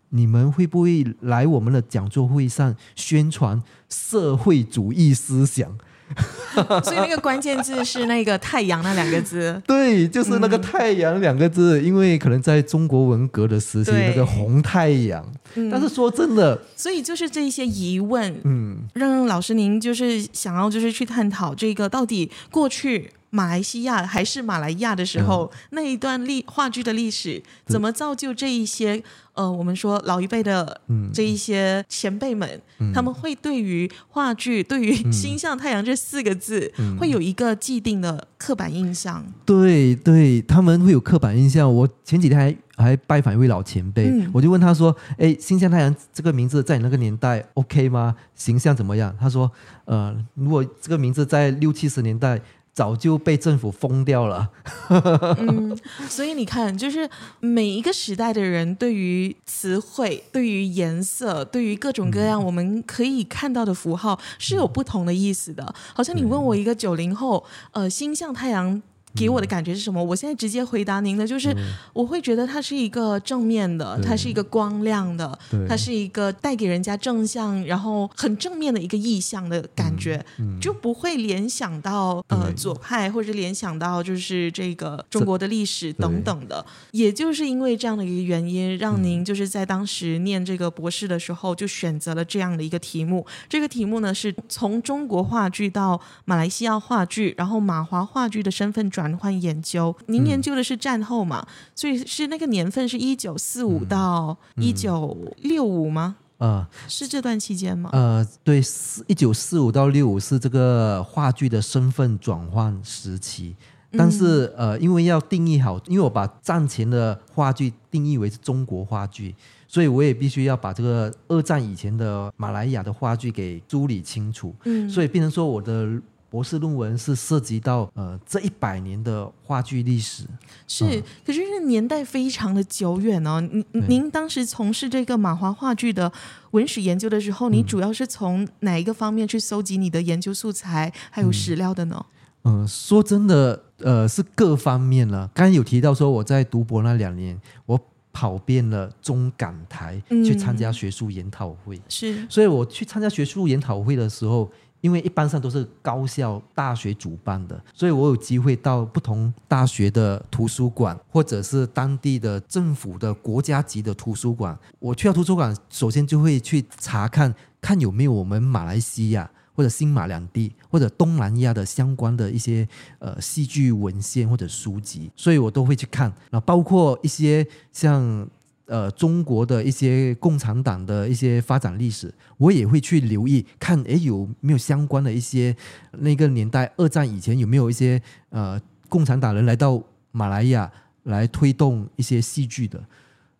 [0.09, 5.77] 你们会不会来我们的讲座会上宣传社会主义思想？”
[6.83, 15.25] 所以那个关键字是那个“太阳”那两个字， 对，就是那个“太阳”两个字，嗯、因为可能在中国文革的时期，那个红太阳。
[15.55, 23.09] 嗯、但是说真的，所以就是这些疑问，嗯，让老师您就是想要就是去探讨这个到底过去。
[23.31, 29.01] 马来西亚还是马来亚的时候，嗯、那一段历话剧的历史，怎么造就这一些
[29.33, 30.81] 呃，我们说老一辈的
[31.13, 39.25] 这一些前辈们，嗯、他们会对于话剧、对于“星象太阳”这四个字，嗯、会有一个既定的刻板印象。
[39.45, 41.73] 对对，他们会有刻板印象。
[41.73, 48.13] 我前几天还还拜访一位老前辈，嗯、我就问他说：“哎，星象太阳这个名字在你那个年代 OK 吗？
[48.35, 49.49] 形象怎么样？”他说
[49.85, 52.37] ：“呃，如果这个名字在六七十年代。”
[52.73, 54.49] 早就被政府封掉了。
[54.89, 65.73] 嗯，所以你看，就是每一个时代的人对于词汇、对于颜色、对于各种各样我们可以看到的符号是有不同的意思的。
[65.93, 68.81] 好像你问我一个九零后，呃，星象太阳。
[69.15, 70.03] 给我的感觉是什么？
[70.03, 71.55] 我现在直接回答您的，就是
[71.93, 80.23] 我会觉得它是一个正面的，它是一个光亮的，它是一个带给人家正向，然后很正面的一个意象的感觉，
[80.61, 86.65] 就不会联想到呃左派或者联想到就是这个中国的历史等等的。
[86.91, 93.25] 也就是因为这样的一个原因，让您就是在当时念这个博士的时候就选择了这样的一个题目。
[93.49, 99.00] 这个题目呢是从中国话剧到马来西亚话剧，然后马华话剧的身份转。
[99.01, 101.39] 转换研究，您研究的是战后嘛？
[101.39, 106.17] 嗯、所以是那个年份是一九四五到一九六五吗？
[106.37, 107.89] 啊、嗯，是这段期间吗？
[107.93, 108.61] 呃，对，
[109.07, 113.55] 一九四五到六五是这个话剧的身份转换时期。
[113.97, 119.35] 但是、嗯、呃，因为要定义好，因为我把战前的话剧定义为是中国话剧，
[119.67, 124.53] 所以我也必须要把这个二战以前的马来亚的话剧给梳理清楚。
[124.65, 125.99] 嗯，所以变成说我的。
[126.31, 130.23] 博士论文是涉及到呃这一百年的话剧历史，
[130.65, 133.41] 是，嗯、可是这年代非常的久远哦。
[133.41, 136.09] 您您当时从事这个马华话剧的
[136.51, 142.05] 文史研究的时候，你主要是从哪一个方面去搜集你的研究素材还有史料的呢？
[142.43, 145.29] 嗯，呃、说真的，呃，是各方面了。
[145.33, 147.77] 刚才有提到说我在读博那两年，我
[148.13, 154.49] 跑遍了中港台去参加学术研讨会，嗯、是，所以我去参加学术研讨会的时候。
[154.81, 164.57] 因为一般上都是高校、大学主办的，所以我有机会到不同大学的图书馆，或者是当地的政府的国家级的图书馆。
[164.79, 172.67] 我去到图书馆，首先就会去查看，看有没有我们马来西亚或者新马两地或者东南亚的相关的一些
[172.99, 176.11] 呃戏剧文献或者书籍，所以我都会去看。
[176.31, 178.27] 那包括一些像。
[178.71, 185.53] 呃，中国的一些共产党的一些发展历史，我也会去留意看，诶，有没有相关的一些
[185.99, 188.57] 那个年代二战以前有没有一些呃
[188.87, 190.71] 共产党人来到马来亚
[191.03, 192.81] 来推动一些戏剧的，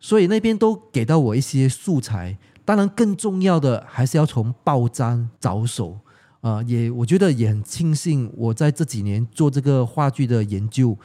[0.01, 2.37] 所以那边都给到我一些素材。
[2.65, 5.97] 当然，更重要的还是要从报章着手
[6.41, 10.97] 啊，呃，也我觉得也很庆幸我在这几年做这个话剧的研究。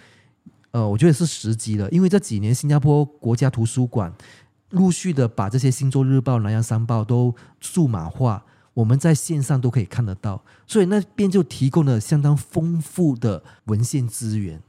[0.77, 4.12] 呃，我觉得是时机了，因为这几年新加坡国家图书馆
[4.73, 14.61] 陆续的把这些《星洲日报》《南洋商报》都数码化，我们在线上都可以看得到，所以那边就提供了相当丰富的文献资源。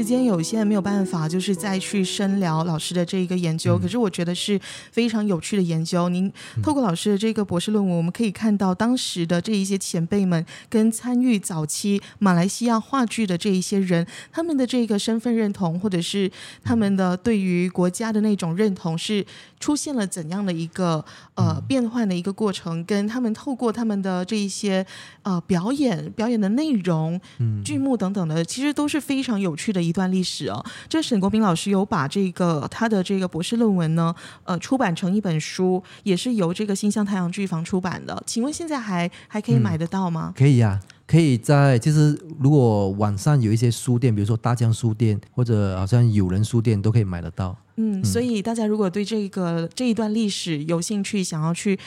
[0.00, 3.78] 时间有限，没有办法就是再去深聊老师的这一个研究。
[3.78, 4.58] 嗯、可是我觉得是
[4.90, 6.08] 非常有趣的研究。
[6.08, 6.32] 您
[6.62, 16.32] 透过老师的这个博士论文，我们可以看到当时的这一些前辈们跟参与早期马来西亚话剧的这一些人，他们的这个身份认同，或者是
[16.64, 19.22] 他们的对于国家的那种认同，是
[19.60, 21.02] 出现了怎样的一个
[21.36, 22.84] 呃变换的一个过程？
[22.84, 24.84] 跟他们透过他们的这一些
[25.22, 27.18] 呃表演、表演的内容、
[27.64, 28.90] 剧目等等的，其实都。
[28.90, 30.60] 是非常有趣的一段历史哦。
[30.88, 38.20] 这沈国斌老师有把这个他的这个博士论文呢，呃，出版成一本书，也是由这个新乡太阳剧房出版的。
[38.26, 40.32] 请问现在还还可以买得到吗？
[40.34, 47.56] 嗯、可以呀、啊，可以在就是如果网上有一些书店，比如说大江书店或者好像友人书店都可以买得到。
[47.80, 51.78] 嗯，所以大家如果对这个这一段历史有兴趣，想要去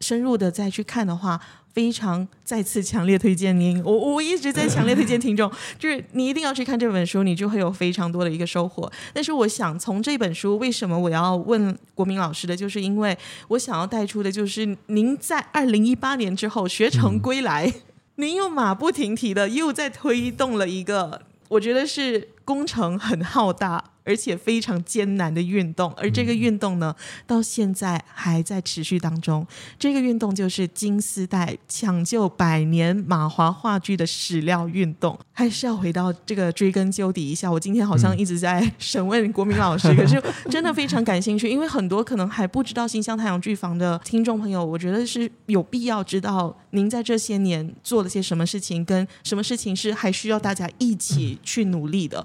[0.00, 1.40] 深入的再去看的话。
[1.74, 8.92] 非常再次强烈推荐您，我我一直在强烈推荐听众， 就是你一定要去看这本书，你就会有非常多的一个收获。
[9.14, 13.16] 但是我想从这本书，为什么我要问国民老师的，就是因为
[13.48, 17.80] 我想要带出的就是您在二零一八年之后学成归来，嗯、
[18.16, 23.91] 您又马不停蹄的又在推动了一个，我觉得是工程很浩大。
[24.04, 26.94] 而且非常艰难的运动，而这个运动呢，
[27.26, 29.46] 到现在还在持续当中。
[29.78, 35.18] 这个运动就是金丝带抢救百年马华话剧的史料运动。
[35.34, 37.50] 还是要回到这个追根究底一下。
[37.50, 52.24] 我今天好像一直在审问国民老师，可是真的非常感兴趣，因为很多可能还不知道新乡太阳剧房的听众朋友，我觉得是有必要知道您在这些年做了些什么事情，跟什么事情是还需要大家一起去努力的。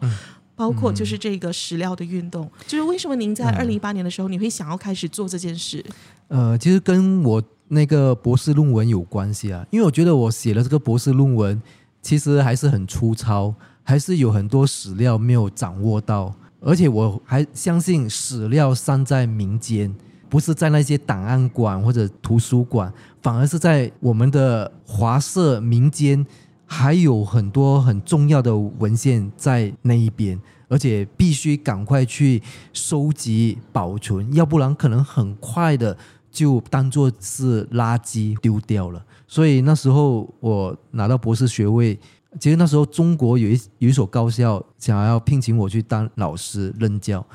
[0.58, 5.86] 包括就是这个史料的运动，嗯、就是为什么您在二零一八年的时候，你会想要开始做这件事？
[6.30, 11.62] 呃，其实跟我那个博士论文有关系啊，因为我觉得我写了这个博士论文，
[12.02, 19.96] 其实还是很粗糙，还是有很多史料没有掌握到，而且我还相信史料散在民间，
[20.28, 22.92] 不是在那些档案馆或者图书馆，
[23.22, 26.26] 反而是在我们的华社民间。
[26.68, 35.98] 还有很多很重要的文献在那一边，而且必须赶快去收集保存，要不然可能很快的
[36.30, 39.04] 就当做是垃圾丢掉了。
[39.28, 41.98] 所以那时候我拿到博士学位，
[42.40, 47.26] 其实那时候中国有一有一所高校想要聘请我去当老师任教。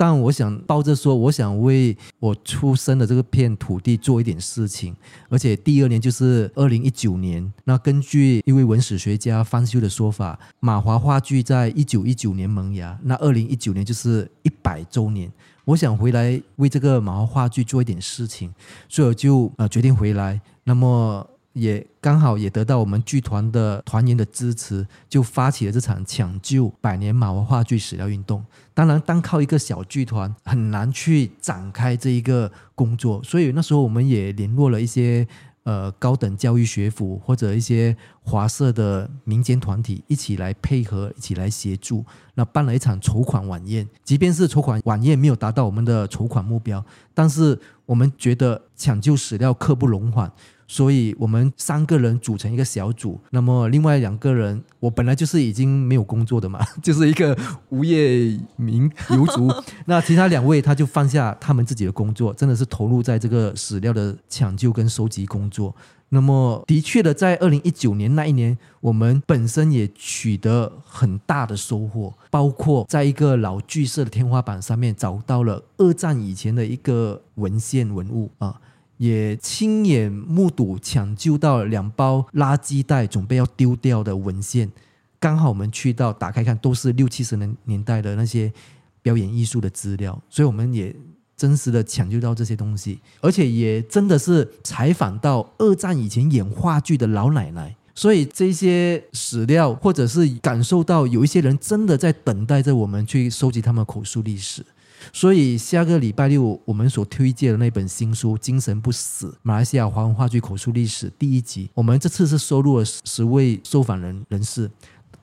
[0.00, 4.96] 但我想抱着说，我想为我出生的这个片土地做一点事情，
[5.28, 7.52] 而且第二年就是二零一九年。
[7.64, 15.30] 那根据一位文史学家方修的说法，马华话剧在一九一九年萌芽，那二零一九年就是一百周年。
[15.66, 18.50] 我想回来为这个马华话剧做一点事情，
[18.88, 20.40] 所以我就呃决定回来。
[20.64, 21.29] 那么。
[21.52, 28.44] 也刚好也得到我们剧团的团员的支持，就发起了这场抢救百年马华话剧史料运动。
[28.72, 35.26] 当然，单靠一个小剧团很难去展开这一个工作，所以那时候我们也联络了一些
[35.64, 42.04] 呃高等教育学府或者一些华社的民间团体一起来配合，一起来协助。
[42.34, 46.82] 那办了一场筹款晚宴，即便是筹款晚宴没有达到我们的筹款目标，
[47.12, 50.32] 但是我们觉得抢救史料刻不容缓。
[50.72, 57.36] 所以我们三个人组成一个小组，那么另外两个人，我本来就是已经没有工作的嘛， 就是一个
[57.70, 59.52] 无业民游族。
[59.86, 65.74] 那其他两位他就放下他们自己的工作，真的是投入在这个史料的抢救跟收集工作。
[66.10, 78.60] 那么的确的，在二零一九年那一年，我们本身也取得很大的收获，包括在一个老剧社的天花板上面找到了二战以前的一个文献文物啊。
[79.00, 84.70] 也亲眼目睹抢救到两包垃圾袋，准备要丢掉的文献，
[85.18, 88.52] 刚好我们去到打开看，都是六七十年年代的那些
[89.00, 90.94] 表演艺术的资料，所以我们也
[91.34, 104.62] 真实的抢救到这些东西，而且也真的是采访到二战以前演话剧的老奶奶，所以这些史料或者是感受到有一些人真的在等待着我们去收集他们口述历史。
[105.12, 114.70] 所以下个礼拜六我们所推荐的那本新书《精神不死：马来西亚华文话剧口述历史》第一集，我们这次是收录了十位受访人人士，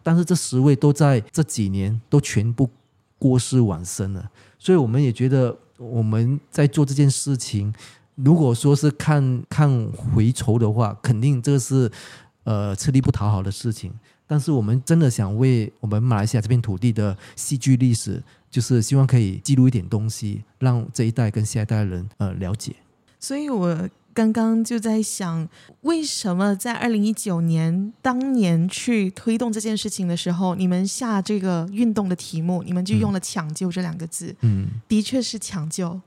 [0.04, 2.70] 但是这十位都在这几年都全部
[3.18, 4.30] 过世往生了。
[4.60, 7.74] 所以我们也觉得我们在做这件事情，
[8.16, 11.90] 如果说是看看回酬的话，肯定这个是
[12.44, 13.94] 呃吃力不讨好的事情。
[14.30, 18.22] 但是我们真的想为我们马来西亚这片土地的戏剧历史。
[18.50, 22.76] 就是希望可以记录一点东西，让这一代跟下一代的人呃了解。
[23.20, 25.48] 所以我刚刚就在想，
[25.82, 34.36] 为什么在二零一九年当年去推动这件事情的时候，你们下这个运动的题目，你们就用了“抢救”这两个字。
[34.42, 36.00] 嗯，的确是抢救。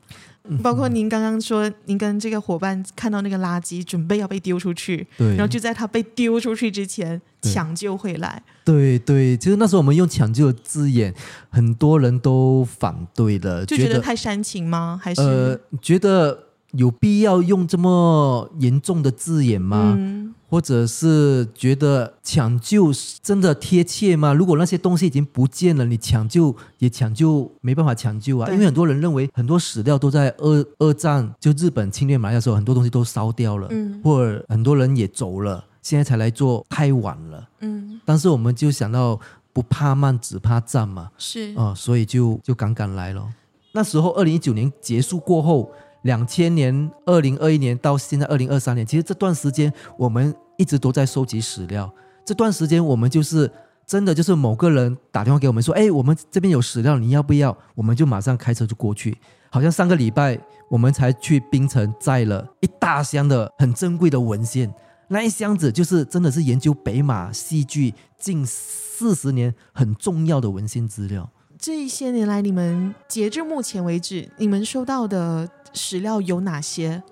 [0.63, 8.43] 包括您刚刚说，您跟这个伙伴看到那个垃圾准备要被丢出去，对，然后就在他被丢出去之前抢救回来。
[8.65, 11.15] 对对，其实那时候我们用“抢救”的字眼，
[11.51, 15.01] 很多人都反对的，就觉得太煽情吗？
[15.03, 19.95] 还是呃，觉得有必要用这么严重的字眼吗？
[19.99, 22.91] 嗯或者是觉得抢救
[23.23, 24.33] 真的贴切吗？
[24.33, 28.51] 如果那些东西已经不见了，你抢救也抢救没办法抢救啊。
[28.51, 38.01] 因为很多人认为很多史料都在二二战就日本侵略马来的时候，很多东西都烧掉了，嗯，或者很多人也走了，现在才来做太晚了，嗯。
[38.05, 39.21] 但是我们就想到
[39.53, 43.25] 不怕慢，只怕战嘛，是啊，呃，所以就就敢敢来了。
[43.71, 45.71] 那时候二零一九年结束过后。
[46.03, 51.93] 两千年、二零二一年到现在二零二三年，其实这段时间我们一直都在收集史料。
[52.25, 53.51] 这段时间我们就是
[53.87, 59.17] 真的就是某个人打电话给我们说：“哎，我们这边有史料，你要不要？”我们就马上开车就过去。
[59.51, 60.39] 好像上个礼拜
[60.69, 64.73] 我们才去槟城载了一大箱的很珍贵的文献，
[65.09, 71.29] 那一箱子就是真的是研究北马戏剧近四十年很重要的文献资料。
[71.59, 77.03] 这一些年来，你们截至目前为止，你们收到的史料有哪些？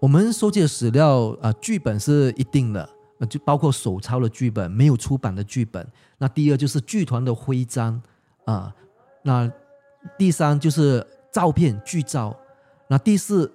[0.00, 2.88] 我们收集的史料啊，剧本是一定的，
[3.28, 5.86] 就包括手抄的剧本、没有出版的剧本。
[6.18, 8.00] 那第二就是剧团的徽章
[8.44, 8.74] 啊，
[9.22, 9.50] 那
[10.16, 12.36] 第三就是照片剧照，
[12.88, 13.52] 那第四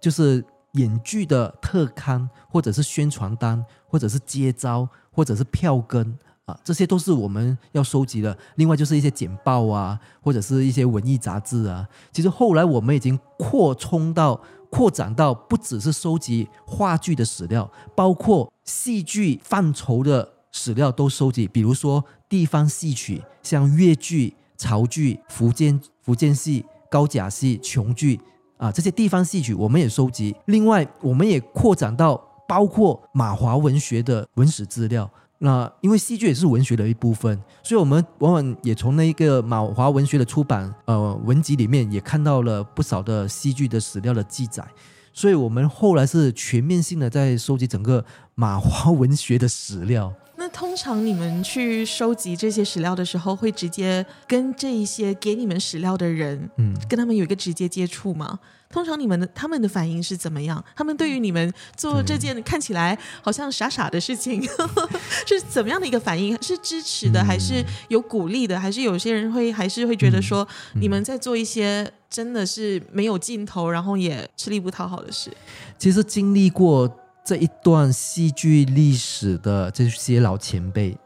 [0.00, 6.18] 就是演剧的特刊，或者是宣传单，或者是接招，或者是票根。
[6.46, 8.36] 啊，这些都是我们要收集的。
[8.54, 11.86] 另外就是一些简报啊，或者是一些文艺杂志啊。
[12.12, 14.40] 其实后来我们已经扩充到、
[14.70, 21.48] 扩展到不只是收集话剧的史料，包括戏剧范畴的史料都收集。
[21.48, 28.20] 比如说地方戏曲，像粤剧、潮剧、福建福建戏、高甲戏、琼剧
[28.56, 30.36] 啊，这些地方戏曲我们也收集。
[30.44, 32.16] 另外，我们也扩展到
[32.46, 35.10] 包括马华文学的文史资料。
[35.38, 44.66] 那因为戏剧也是文学的一部分，所以我们往往也从那一个马华文学的出版呃文集里面也看到了不少的戏剧的史料的记载，
[45.12, 50.12] 所以我们后来是全面性的在收集整个马华文学的史料。
[50.56, 58.38] 那通常你们去收集这些史料的时候，会直接跟这一些给你们史料的人，嗯，跟他们有一个直接接触吗？
[58.70, 60.62] 通常你们的他们的反应是怎么样？
[60.74, 64.42] 他们对于你们做这件看起来好像傻傻的事情，
[65.28, 66.36] 是怎么样的一个反应？
[66.42, 68.58] 是支持的，还是有鼓励的？
[68.58, 70.46] 还是有些人会还是会觉得说
[70.80, 75.30] 你们在做一些真的是没有尽头，然后也吃力不讨好的事？
[75.78, 76.90] 其实经历过
[77.26, 80.96] 这一段戏剧历史的这些老前辈，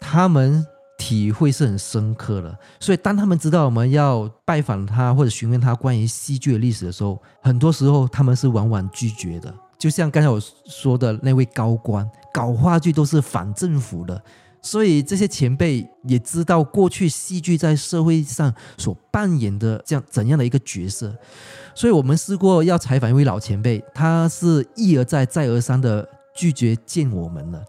[0.00, 0.64] 他们。
[0.98, 9.54] 体会是很深刻的，所以当他们知道我们要拜访他或者询问他关于戏剧的历史的时候，很多时候他们是往往拒绝的。
[9.78, 14.20] 就像刚才我说的那位高官，搞话剧都是反政府的，
[14.62, 21.14] 所以这些前辈也知道过去戏剧在社会上所扮演的这样怎样的一个角色。
[21.76, 27.62] 所以我们试过要采访一位老前辈，他是一而再再而三的拒绝见我们了，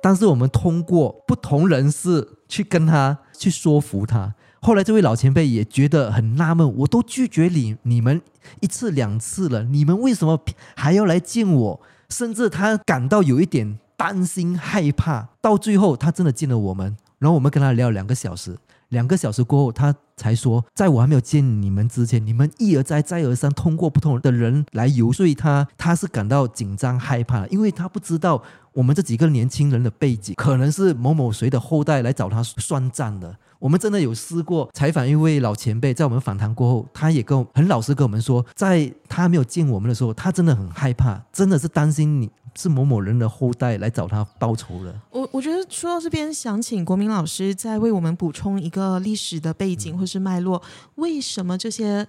[0.00, 2.28] 但是我们通过不同人士。
[2.46, 8.22] 去跟他去说服他，后来这位老前辈也觉得很纳闷，我都拒绝你你们
[8.60, 10.38] 一次两次了，你们为什么
[10.76, 11.80] 还要来见我？
[12.10, 15.30] 甚至他感到有一点担心害怕。
[15.40, 18.56] 到最后，他真的见了我们，然后我们跟他聊两个小时。
[18.94, 28.42] 两个小时过后，他才说，在我还没有见你们之前，你们一而再再而三通过不同的人来游说他，他是感到紧张害怕，因为他不知道。
[28.74, 33.36] 我们这几个年轻人的背景，可能是某某谁的后代来找他算账的。
[33.60, 44.94] 我们真的有试过采访一位老前辈，在我们访谈过后，他也跟很老实跟我们说，在他没有见我们的时候，他真的很害怕，真的是担心你是某某人的后代来找他报仇了。
[45.10, 50.62] 我我觉得说到这边，想请国民老师再为我们补充一个历史的背景或是脉络，
[50.96, 52.06] 为什么这些？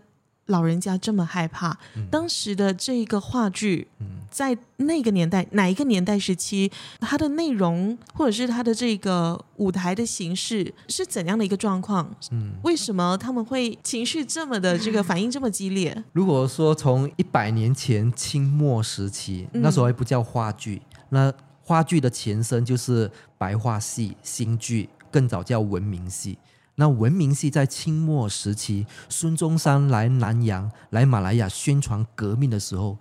[0.47, 1.77] 老人家这么害怕，
[2.11, 3.87] 当时的这一个话剧，
[4.29, 12.15] 在那个年代哪一个年代时期，它的内容或者是它的这个舞台的形式是怎样的一个状况？
[12.31, 16.03] 嗯，为什么他们会情绪这么的这个反应这么激烈？
[16.13, 21.33] 如果说从一百年前清末时期，那时候还不叫话剧，那
[21.63, 26.37] 话剧的前身就是白话戏、新剧，更早叫文明戏。
[26.75, 32.97] 那文明系在清末时期，孙中山来南洋、来马来亚宣传革命的时候，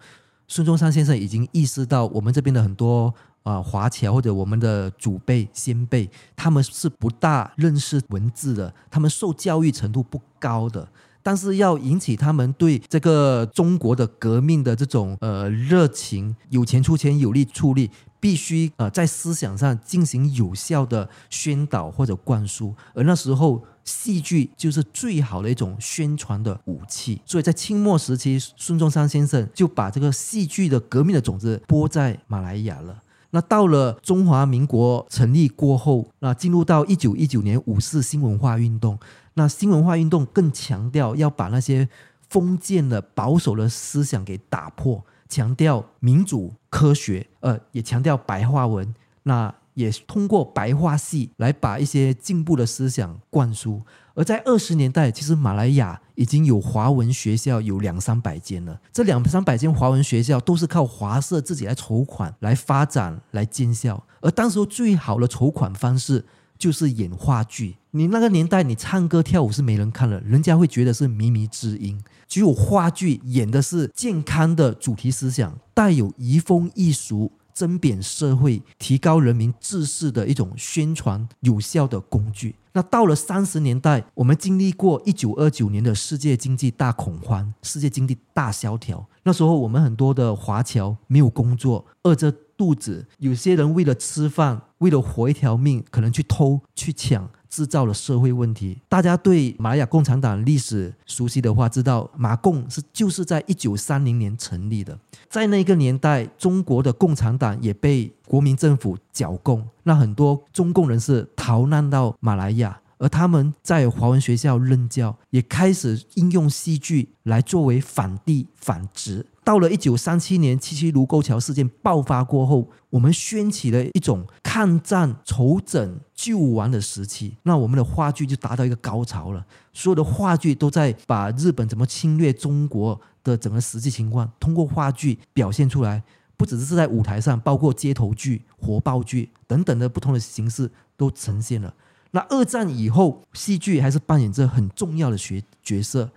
[0.46, 3.12] 孙中山先生已经意识到我们这边的很多
[3.42, 10.88] 啊、华侨或者我们的祖辈先辈，他们是不大认识文字的，他们受教育程度不高的。
[11.22, 17.90] 但是要引起他们对这个中国的革命的这种呃热情，有钱出钱，有力出力，
[18.24, 22.74] 必须呃在思想上进行有效的宣导或者灌输。
[22.94, 27.20] 而那时候，戏剧就是最好的一种宣传的武器。
[27.26, 33.02] 所以在清末时期，孙中山先生就把这个戏剧的革命的种子播在马来亚了。
[33.28, 38.98] 那到了中华民国成立过后，那进入到一九一九年五四新文化运动。
[39.34, 41.86] 那新文化运动更强调要把那些
[42.30, 48.92] 封建的保守的思想给打破，强调民主科学，呃，也强调白话文。
[49.22, 53.80] 那也通过白话戏来把一些进步的思想灌输。
[54.14, 58.80] 而在二十年代，其实马来亚已经有华文学校有两三百间了。
[58.92, 64.04] 这两三百间华文学校都是靠华社自己来筹款来发展来建校。
[64.20, 66.24] 而当时候最好的筹款方式
[66.58, 67.76] 就是演话剧。
[67.92, 72.02] 你那个年代，你唱歌跳舞是没人看了，人家会觉得是靡靡之音。
[72.28, 82.56] 只有话剧演的是健康的主题思想，带有移风易俗、针砭社会、提高人民知识的一种宣传有效的工具。
[82.72, 89.06] 那到了三十年代，我们经历过一九二九年的世界经济大恐慌、世界经济大萧条。
[89.22, 97.30] 那时候，我们很多的华侨没有工作，饿着肚子，有些人为了吃饭，为了活一条命，可能去偷去抢。
[97.54, 98.76] 制造了社会问题。
[98.88, 104.98] 大家对马来亚共产党历史熟悉的话，知道马共是就是在一九三零年成立的。
[105.28, 119.24] 在那个年代，中国的共产党也被国民政府剿共，那很多中共人士逃难到马来亚，而他们在华文学校任教，也开始应用戏剧来作为反帝反殖。
[119.44, 127.36] 到了一九三七年七七卢沟桥事件爆发过后，我们掀起了一种抗战重整救亡的时期。
[127.42, 136.02] 那我们的话剧就达到一个高潮了，所有的话剧都在把日本怎么侵略中国的整个实际情况，通过话剧表现出来。
[136.36, 141.72] 不只是在舞台上，包括街头剧、活报剧等等的不同的形式都呈现了。
[142.10, 146.10] 那二战以后，戏剧还是扮演着很重要的角角色。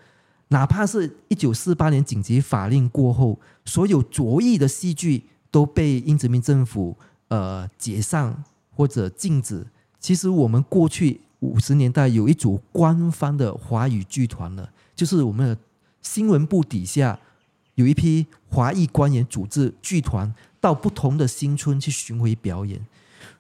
[0.50, 6.96] 哪怕是一九四八年紧急法令过后，所有左翼的戏剧都被英殖民政府
[7.28, 9.68] 呃解散或者禁止。
[10.00, 15.58] 其实我们过去五十年代有一组官方的华语剧团了，就是我们的
[16.02, 17.20] 新闻部底下
[17.76, 22.80] 有一批华裔官员组织剧团，到不同的新村去巡回表演。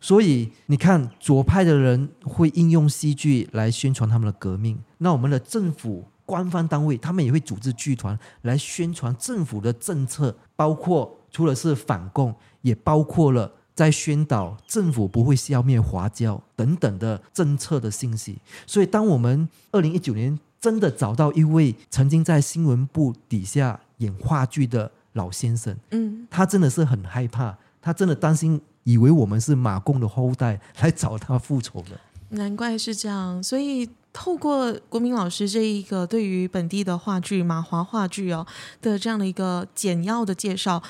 [0.01, 6.03] 所以你看，左派的人会应用戏剧来宣传他们的革命，那我们的政府。
[6.27, 18.37] 官方单位，他们也会组织剧团来宣传政府的政策，包括除了是反共，也包括了在宣导政府不会消灭华侨等等的政策的信息。
[18.65, 31.97] 所以，当我们二零一九年真的找到一位曾经在新闻部底下演话剧的老先生，嗯，他真的是很害怕，他真的担心，以为我们是马共的后代来找他复仇的。
[32.29, 33.89] 难怪是这样，所以。
[34.13, 38.47] 透过国民老师这一个对于本地的话剧马华话剧哦
[38.81, 40.81] 的这样的一个简要的介绍，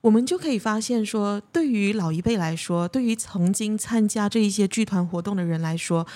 [0.00, 6.06] 我们就可以发现说，对于老一辈来说，对于曾经参加这一些剧团活动的人来说，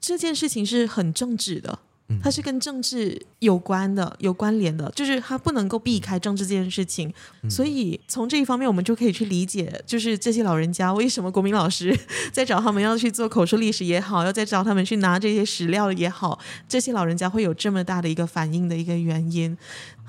[0.00, 1.80] 这件事情是很正直的。
[2.22, 7.12] 它是跟政治有关的、有关联的，就是它不能够避开政治这件事情。
[7.50, 11.94] 所以从这一方面，我们就可以去理解，就是这些老人家为什么国民老师
[12.32, 19.56] 在找他们要去做口述历史也好，要再找他们去拿这些史料也好，这些老人家会有这么大的一个反应的一个原因。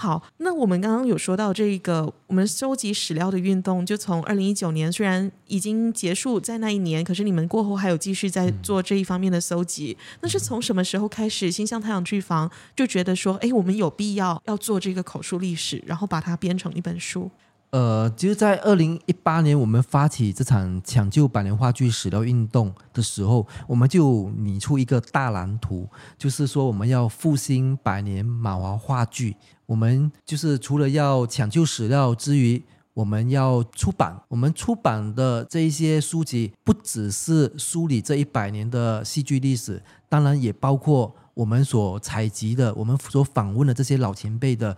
[0.01, 9.97] 好，那我们刚刚有说到这个，我们收集史料的运动，就从二零一九年虽然已经结束在那一年，可是你们过后还有继续在做这一方面的搜集。
[10.21, 11.51] 那是从什么时候开始？
[11.51, 17.29] 新向太阳剧房就觉得说，哎，我们有必要要做这个口述历史，然后把它编成一本书。
[17.71, 29.35] 呃，就是在二零一八年，我们发起这场抢救百年话剧史料运动的时候，我们就拟出一个大蓝图，就是说我们要复兴百年马华话剧。
[29.67, 32.65] 我们就是除了要抢救史料之余，
[32.95, 34.19] 我们要出版。
[34.29, 44.75] 我们出版的这一些书籍，不只是梳理这一百年的戏剧历史，当然也包括我们所采集的、我们所访问的这些老前辈的。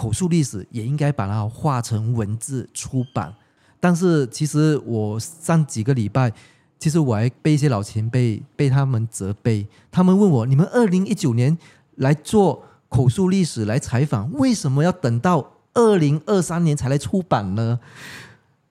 [0.00, 3.34] 口述历史也应该把它化成文字出版，
[3.78, 6.32] 但是其实我上几个礼拜，
[6.78, 11.58] 其实我还被一些老前辈被他们责备，他们问我：你们二零一九年
[11.96, 17.78] 来做口述历史来采访，为什么要等到二零二三年才来出版呢？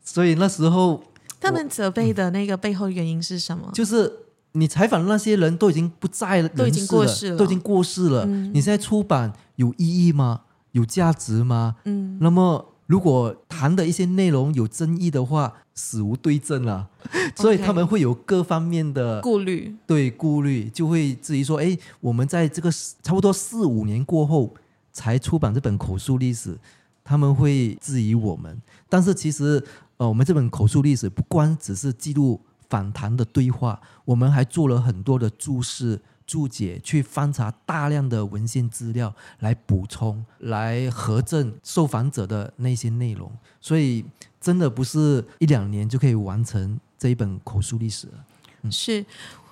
[0.03, 1.03] 所以那时候
[1.39, 3.69] 他们责备的那个背后原因是什么？
[3.71, 4.11] 就是
[4.53, 8.25] 你采访的那些人都已经不在了，都已经过世了，都已经过世了。
[8.25, 10.41] 嗯、你现在出版有意义吗？
[10.71, 11.75] 有价值吗？
[11.85, 16.89] 嗯，那么如果谈的一些内容有争议的话，死无对证 了。
[17.35, 24.53] 所以他们会有各方面的顾虑，对顾虑就会质疑说：哎，我们在这个差不多四五年过后
[24.91, 26.57] 才出版这本口述历史，
[27.03, 28.61] 他们会质疑我们。
[28.89, 29.63] 但是其实，
[29.97, 35.99] 呃，我们这本口述历史不光只是记录访谈的对话，我们还做了很多的注释。
[36.29, 44.05] 注解，去翻查大量的文献资料来补充、来核证受访者的那些内容，所以
[44.39, 48.13] 真的不是一两年就可以完成这一本口述历史了。
[48.61, 49.03] 嗯、是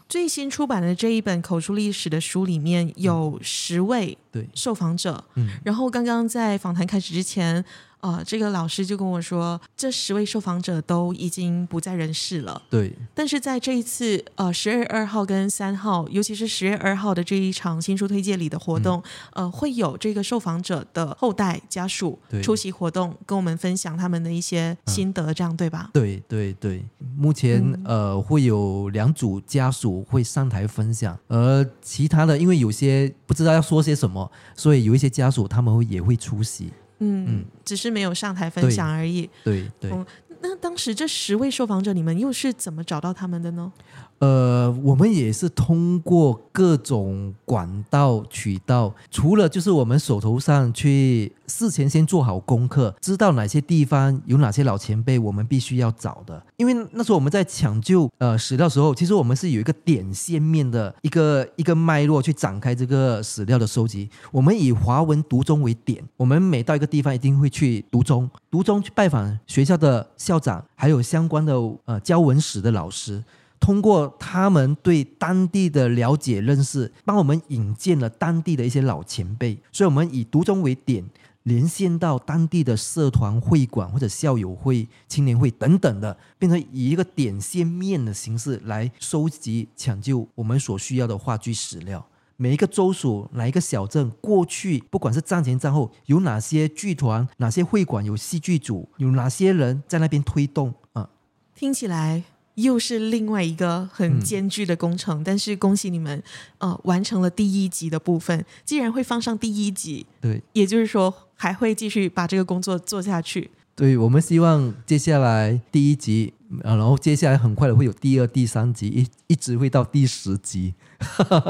[0.07, 7.65] 最新出版的这一本口述历史的书里面有十位对受访者，嗯，然后刚刚在访谈开始之前。
[8.07, 12.61] 啊、呃，这个老师就跟我说，这十位受访者都已经不在人世了。
[12.69, 12.93] 对。
[13.13, 19.03] 但是在这一次，呃，十月二号跟三号，尤其是十月二号的这一场新书推介礼的活动，
[19.33, 25.89] 嗯、呃，会有这个受访者的后代家属出席活动，跟我们分享他们的一些心得，这样、嗯、对吧？
[25.91, 26.85] 对对对。
[27.17, 36.71] 目前、嗯、呃会有两组家属会上台分享，而其他的因为有些不知道要说些什么，所以有一些家属他们会也会出席。
[36.99, 39.29] 嗯，嗯，只是没有上台分享而已。
[39.43, 40.05] 对对，对、嗯。
[40.39, 43.71] 那当时这十位受访者，你们又是怎么找到他们的呢？
[44.19, 56.41] 呃，我们也是通过各种管道渠道，除了就是我们手头上去事前先做好功课，知道哪些地方有哪些老前辈，我们必须要找的。
[56.57, 64.09] 因为那时候我们在抢救呃史料时候，其实我们是有一个点线面的一个一个脉络去展开这个史料的收集。
[64.31, 71.53] 我们以华文读中为点，我们每到一个地方一定会去读中，读中去拜访学校的校长，还有相关的
[71.85, 73.23] 呃教文史的老师。
[73.59, 81.03] 通过他们对当地的了解认识，帮我们引荐了当地的一些老前辈，所以我们以读中为点，
[81.43, 92.05] 连线到当地的社团会馆或者校友会、青年会等等的，变成以一个点线面的形式来收集抢救我们所需要的话剧史料。
[92.39, 101.09] 每一个州属、哪一个小镇，过去不管是战前战后，有哪些剧团、哪些会馆有戏剧组，有哪些人在那边推动啊？
[101.55, 102.23] 听起来。
[102.57, 106.21] 又是另外一个很艰巨的工程，嗯、但是恭喜你们，
[106.57, 108.43] 呃，完成了第一集的部分。
[108.65, 113.51] 既然会放上第一集，对，也就是说还会继续把这个工作做下去。
[113.75, 116.33] 对，我们希望接下来第一集，
[116.63, 120.73] 然后接下来很快的会有第二、第三集，一一直会到第十集。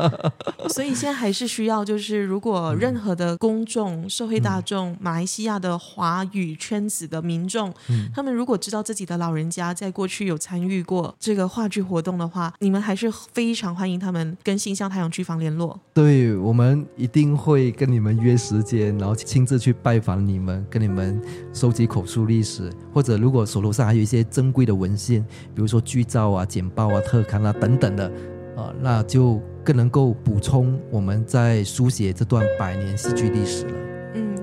[0.69, 15.79] 所以现在还是需要，就是如果任何的公众、社会大众、马来西亚的华语圈子的民众，嗯、他们如果知道自己的老人家在过去有参与过这个话剧活动的话，你们还是非常欢迎他们跟新乡太阳剧坊联络。
[15.93, 21.21] 对，我们一定会跟你们约时间，然后亲自去拜访你们，跟你们
[21.53, 25.21] 收集口述历史，或者如果手头上还有一些珍贵的文献，
[25.55, 28.11] 比如说剧照啊、简报啊、特刊啊等等的。
[28.57, 33.73] 啊，那就更能够补充我们在书写这段百年戏剧历史了。
[34.15, 34.35] 嗯，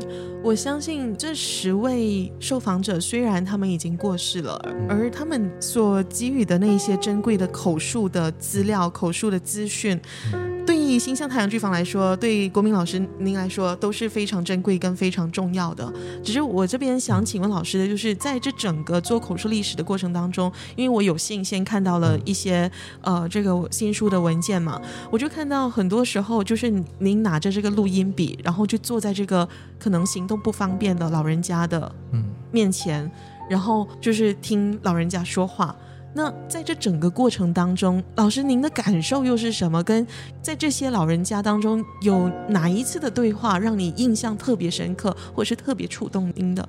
[0.43, 4.57] 我相信这十位受访者虽然他们已经过世了，
[4.89, 10.01] 而他们所给予的那些珍贵的口述的资料、口述的资讯。
[10.67, 15.93] 对于新向太阳剧坊来说，对于国民老师您来说都是非常珍贵跟非常重要的。
[16.23, 22.71] 只是我这边想请问老师的，就是在这整个做口述历史的过程当中，因为我有幸先看到了一些
[23.03, 29.47] 呃这个新书的文件嘛，我就看到很多时候就是您拿着这个录音笔，然后就坐在这个
[29.79, 33.11] 可能行动不方便的老人家的嗯面前，
[33.51, 35.77] 然后就是听老人家说话。
[36.17, 39.83] 那在这整个过程当中，老师您的感受又是什么？
[39.83, 40.07] 跟
[40.41, 46.69] 在这些老人家当中，有哪一次的对话让你印象特别深刻，或是特别触动您的？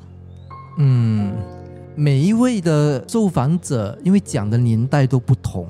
[0.79, 1.31] 嗯，
[1.95, 5.67] 每一位的受访者，因为讲的年代都不同，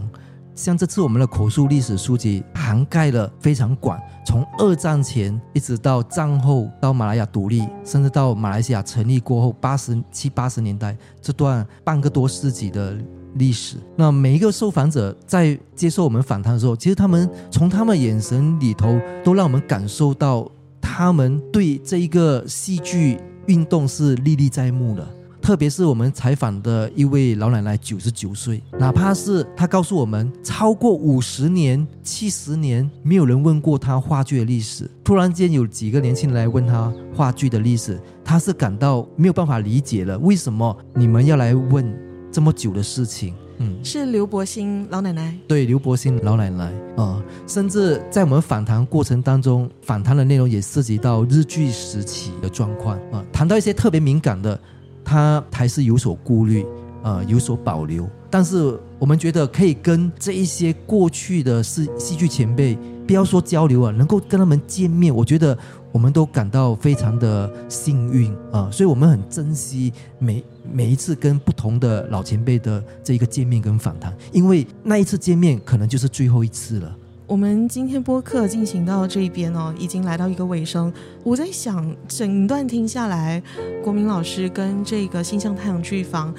[0.55, 12.97] 像这次我们的口述历史书籍涵盖了非常广，从二战前一直到战后，到马来亚独立，甚至到马来西亚成立过后八十七八十年代这段半个多世纪的。
[13.35, 13.77] 历史。
[13.95, 20.49] 那每一个受访者在接受我们访谈的时候，其实他们从他们眼神里头，都让我们感受到
[20.81, 25.07] 他们对这一个戏剧运动是历历在目的。
[25.41, 34.89] 特别是我们采访的一位老奶奶，九十九岁，哪怕是她告诉我们，超过五十年、七十年，没有人问过她话剧的历史。
[35.03, 41.95] 突然间有几个年轻人来问她话剧的历史，她是感到没有办法理解了，为什么你们要来问
[42.35, 43.33] 这么久的事情？
[43.59, 45.33] 嗯，是刘伯欣老奶奶。
[45.47, 46.65] 对，刘伯欣老奶奶
[46.97, 54.59] 啊、呃，甚至在我们访谈过程当中，访谈的内容也涉及到日据时期的状况啊、呃，谈到一些特别敏感的，
[55.01, 56.63] 他还是有所顾虑
[57.03, 58.05] 啊、呃，有所保留。
[58.29, 65.57] 但是我们觉得可以跟这一些过去的戏戏剧前辈，不要说交流啊，能够跟他们见面，我觉得。
[65.91, 76.93] 我们都感到非常的幸运啊，所以我们很珍惜每每一次跟不同的老前辈的这一个见面跟访谈，因为那一次见面可能就是最后一次了。
[77.25, 80.91] 我们今天播客进行到这一边哦，已经来到一个尾声。
[81.23, 83.41] 我在想，整段听下来，
[83.81, 86.35] 国民老师跟这个新象太阳剧坊。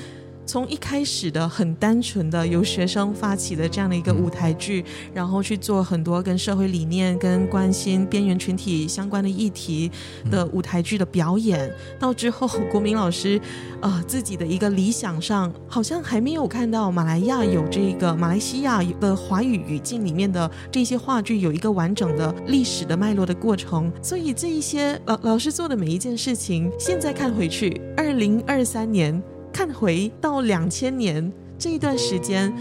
[0.46, 9.90] 从一开始的很单纯的由学生发起的这样的一个舞台剧，然后去做很多跟社会理念、跟关心边缘群体相关的议题
[10.30, 13.40] 的舞台剧的表演，到之后国民老师，
[13.82, 29.20] 呃，自己的一个理想上，好像还没有看到马来亚有这个马来西亚的华语语境里面的这些话剧有一个完整的历史的脉络的过程，所以这一些老老师做的每一件事情，现在看回去，二零二三年。
[29.56, 32.52] 看回到两千年这一段时间，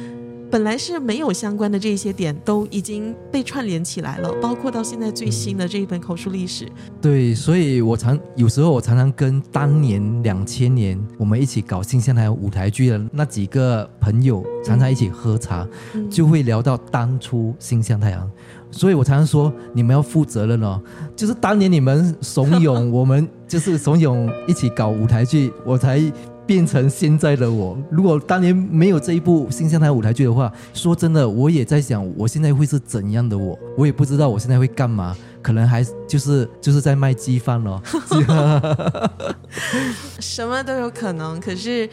[0.50, 6.66] 本来是没有相关的这些点，都已经被串联起来了，包括到现在最新的这一本口述历史。
[7.02, 18.32] 对，所以我常有时候我常常跟当年两千年我们一起搞新向太阳舞台剧的那几个朋友，常常一起喝茶，嗯、就会聊到当初新向太阳。
[18.72, 20.82] 所以我常常说，你们要负责任哦，
[21.14, 26.02] 就是当年你们怂恿 我们，就是怂恿一起搞舞台剧，我才。
[26.46, 27.78] 变成现在的我。
[27.90, 33.58] 如果当年没有这一部新向太阳舞台剧的话，说真的，我也在想，我现在会是怎样的我？
[33.78, 37.82] 我也不知道我现在会干嘛，可能还就是就是在卖鸡饭咯。
[40.20, 41.40] 什么都有可能。
[41.40, 41.88] 可是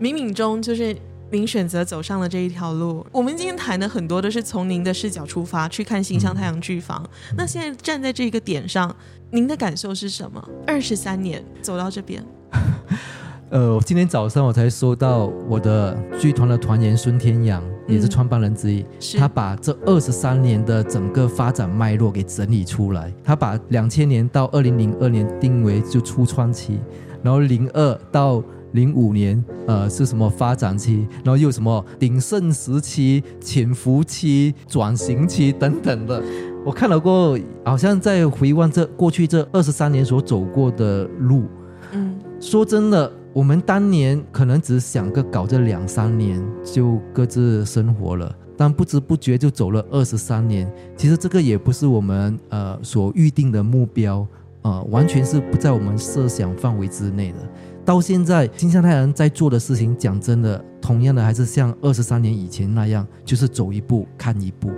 [0.00, 0.96] 冥冥中，就是
[1.30, 3.04] 您选择走上了这一条路。
[3.12, 7.02] 我们今天谈的很多都是从您的视角出发去看新象太阳剧房。
[7.30, 8.94] 嗯、那现在站在这个点上，
[9.30, 10.48] 您的感受是什么？
[10.66, 12.24] 二十三年走到这边。
[13.50, 18.86] 呃，今天早上我才收到我的剧团的团员孙天阳，也是创办人之一，嗯、
[19.18, 23.10] 他把这二十三年的整个发展脉络给整理出来。
[23.24, 26.78] 他把两千年到二零零二年定为就初创期，
[27.22, 28.42] 然后零二到
[28.72, 36.22] 零五年，呃，是什么发展期，然后又什么鼎盛时期、潜伏期、转型期等等的。
[36.66, 41.44] 我看了过后，好像在回望这过去这二十三年所走过的路。
[41.92, 43.10] 嗯，说真的。
[43.34, 50.70] 我们当年可能只想个搞这两三年就各自生活了，但不知不觉就走了二十三年。
[50.96, 54.26] 其实这个也不是我们呃所预定的目标，
[54.62, 57.38] 呃，完全是不在我们设想范围之内的。
[57.84, 64.70] 到现在，金像太阳在做的事情，讲真的，同样的还是像二十三年以前那样，就是走一步看一步。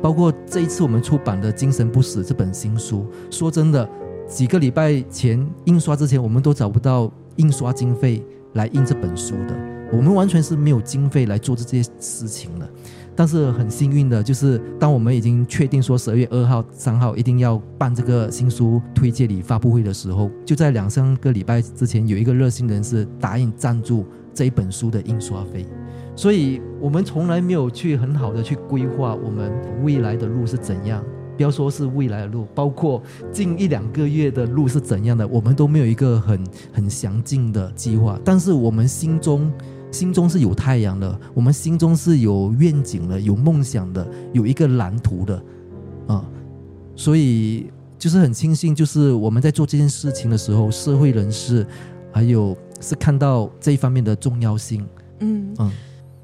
[0.00, 3.88] 包括这一次我们出版的《精神不死》这本新书，说真的，
[4.26, 7.12] 几个礼拜前印刷之前，我们都找不到。
[7.36, 8.24] 印刷经费
[8.54, 9.54] 来印这本书的，
[9.92, 12.68] 我们完全是没有经费来做这些事情的。
[13.18, 25.64] 但是很幸运的，就是当我们已经确定说十二月二号、三号一定要办这个新书推介礼发布会的时候，就在两三个礼拜之前，有一个热心人士答应赞助这一本书的印刷费。
[26.14, 29.50] 所以，我们从来没有去很好的去规划我们
[29.82, 31.02] 未来的路是怎样。
[31.36, 38.18] 不要说是未来的路，包括近一两个月的路是怎样的，我们都没有一个很很详尽的计划。
[38.24, 39.52] 但是我们心中
[39.90, 45.42] 心中是有太阳的，我们心中是有愿景的，有梦想的，有一个蓝图的
[46.06, 46.24] 啊。
[46.94, 51.66] 所以就是很庆幸，就是我们在做这件事情的时候，社会人士
[52.10, 54.86] 还有是看到这一方面的重要性。
[55.20, 55.70] 嗯嗯，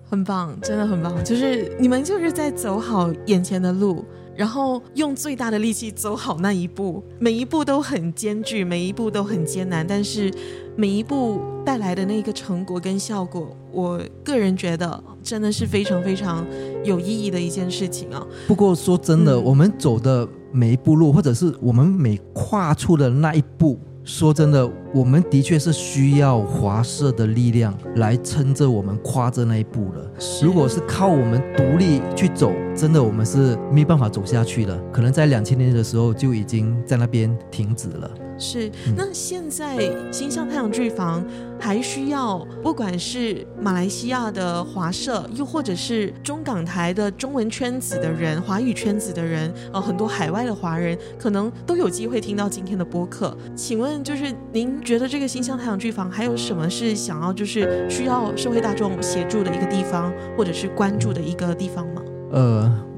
[0.08, 1.22] 很棒，真的很棒。
[1.22, 4.02] 就是你们就是在走好眼前的路。
[4.36, 10.32] 然后用最大的力气走好那一步，每一步都很艰巨，每一步都很艰难，但是
[10.76, 16.46] 每一步带来的那个成果跟效果，我个人觉得真的是非常非常
[16.84, 18.26] 有意义的一件事情啊。
[18.46, 23.78] 不过说真的，嗯，我们走的每一步路，或者是我们每跨出的那一步。
[24.04, 30.10] 说真的，我们的确是需要华社的力量来撑着我们跨着那一步了。
[30.42, 34.76] 如果是靠我们独立去走，真的我们是没办法走下去了。
[34.92, 38.10] 可能在两千年的时候就已经在那边停止了。
[38.42, 39.78] 是，那现在
[40.10, 41.24] 星象太阳剧房
[41.60, 53.36] 还需要，不管是马来西亚的华社，又或者是中港台的中文圈子的人、华语圈子的人，呃，很多海外的华人，可能都有机会听到今天的播客。
[53.54, 62.02] 请问，就是您觉得这个星象太阳剧房还有什么是想要就是需要社会大众协助的一个地方，或者是关注的一个地方吗？
[62.32, 62.91] 呃。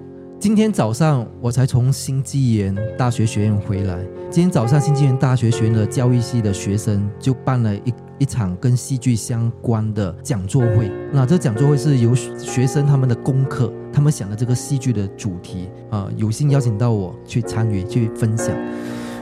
[0.44, 3.98] 今天早上我才从新纪元大学学院回来。
[4.30, 10.92] 今天早上，新纪元大学学院的教育系的学生就办了一一场跟戏剧相关的讲座会。
[11.10, 18.54] 那这讲座会是由学生他们的功课，他们想的这个戏剧的主题啊，有幸邀请到我去参与去分享。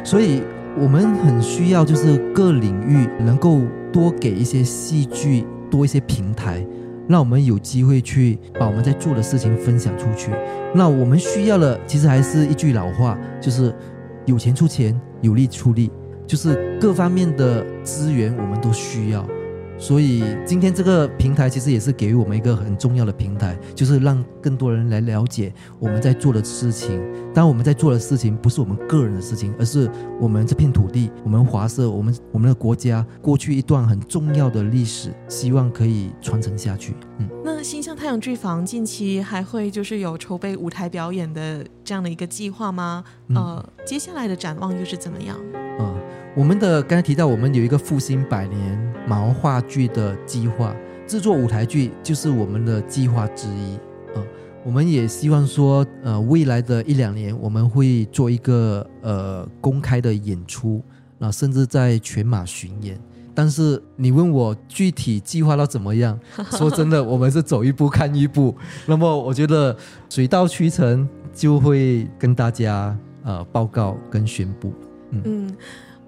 [0.02, 0.42] 所以
[0.76, 3.60] 我们很需要就是各领域能够
[3.92, 6.66] 多给一些戏剧多一些平台。
[7.08, 10.30] 让我们有机会去把我们在做的事情分享出去。
[10.74, 13.74] 那我们需要的，其实还是一句老话，就是
[14.26, 15.90] 有钱出钱，有力出力，
[16.26, 19.26] 就是各方面的资源我们都需要。
[19.82, 27.02] 所以今天这个平台其实也是给予我们一个很重要的平台，就是让更多人来了解我们在做的事情。
[27.34, 36.94] 当我们在做的事情不是我们个人的事情，而是我们这片土地、我们华社、我们我们的国家过去一段很重要的历史，希望可以传承下去。
[37.18, 43.04] 嗯，那星象太阳剧房近期还会就是有筹备舞台表演的这样的一个计划吗？
[43.28, 45.36] 嗯、呃，接下来的展望又是怎么样？
[45.78, 45.94] 嗯，
[46.36, 48.92] 我们的刚才提到，我们有一个复兴百年。
[49.04, 50.72] 马文话剧的计划，
[51.08, 54.26] 制作舞台剧就是我们的计划之一啊、呃。
[54.64, 60.80] 我们也希望说，呃，未来的一两年，我们会做一个呃公开的演出，
[61.18, 62.96] 那、呃，甚至在全马巡演。
[63.34, 66.18] 但是你问我具体计划到怎么样，
[66.52, 68.54] 说真的，我们是走一步看一步。
[68.86, 69.76] 那么我觉得
[70.08, 74.72] 水到渠成，就会跟大家呃报告跟宣布。
[75.10, 75.22] 嗯。
[75.24, 75.56] 嗯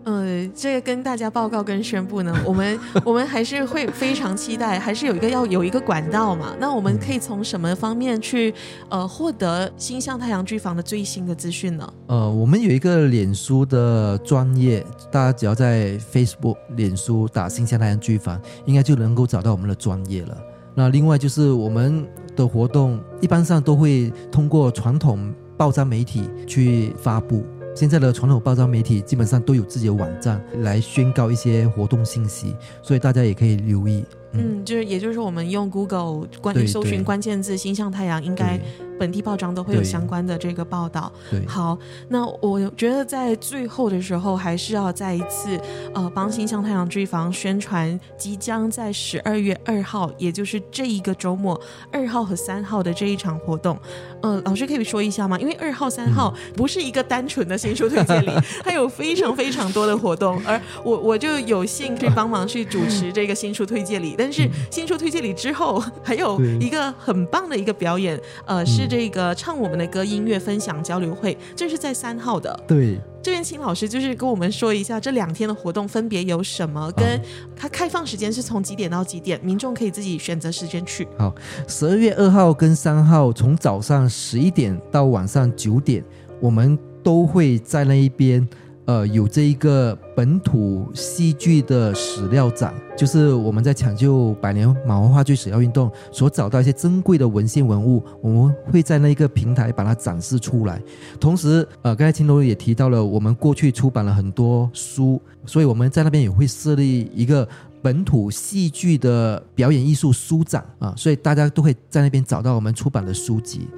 [0.04, 6.54] 呃，这个跟大家报告跟宣布呢，我们 我们还是会非常期待，还是有一个要有一个管道嘛。
[6.60, 8.52] 那我们可以从什么方面去
[8.90, 11.92] 呃获得星象太阳剧房的最新的资讯呢？
[12.08, 20.36] 呃，我们有一个脸书的专业，大家只要在 Facebook 脸书打“星象太阳剧房”，应该就能够找到我们的专业了。
[20.74, 27.44] 那另外就是我们的活动，一般上都会通过传统报章媒体去发布。
[27.74, 34.04] 现在的传统报章媒体基本上都有自己的网站来宣告一些活动信息，所以大家也可以留意。
[34.36, 38.58] 嗯，就是也就是，我们用 Google 关搜寻关键字“星象太阳”，应该
[38.98, 41.12] 本地报章都会有相关的这个报道。
[41.30, 41.76] 对，好，
[42.08, 45.60] 那我觉得在最后的时候，还是要再一次
[45.94, 51.60] 呃帮星象太阳剧房宣传即将在十二月二号，也就是这一个周末
[51.92, 53.78] 二号和三号的这一场活动。
[54.22, 55.38] 呃，老师可以说一下吗？
[55.38, 58.30] 因为二号、三号不是一个单纯的新书推荐礼，
[58.64, 64.14] 它有非常非常多的活动，而我我就有幸去帮忙去主持这个新书推荐礼。
[64.24, 72.58] 但是新书推荐礼之后， 还有一个很棒的一个表演，呃，是这个唱我们的歌音乐分享交流会，这是在三号的。
[72.66, 77.20] 对，这边请老师就是跟我们说一下这两天的活动分别有什么，跟
[77.54, 81.06] 它开放时间是从几点到几点，民众可以自己选择时间去。
[81.18, 81.34] 好，
[81.68, 86.02] 十二月二号跟三号从早上十一点到晚上九点，
[86.40, 88.48] 我们都会在那一边。
[88.86, 100.82] 呃，有这一个本土戏剧的史料展，就是我们在抢救百年马文化剧史料运动所找到一些珍贵的文献文物，我们会在那一个平台把它展示出来。
[101.18, 107.48] 同时，呃，刚才秦龙也提到了，我们过去出版了很多书，所以我们在那边也会设立一个
[107.84, 113.68] 本土戏剧的表演艺术书展啊，所以大家都会在那边找到我们出版的书籍。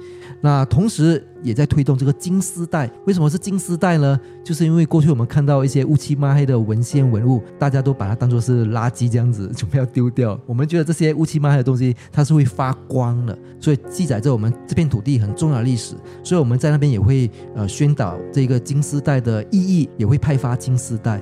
[0.41, 2.89] 那同时也在推动这个金丝带。
[3.05, 4.17] 为什么是金丝带呢？
[4.45, 10.39] 就是因为过去我们看到一些乌漆抹黑的文献文物，大家都把它当作是垃圾这样子，准备要丢掉。
[10.45, 15.95] 我们觉得这些乌漆抹黑的东西，它是会发光的，所以记载着我们这片土地很重要的历史。
[16.23, 21.21] 所以我们在那边也会呃宣导这个金丝带的意义，也会派发金丝带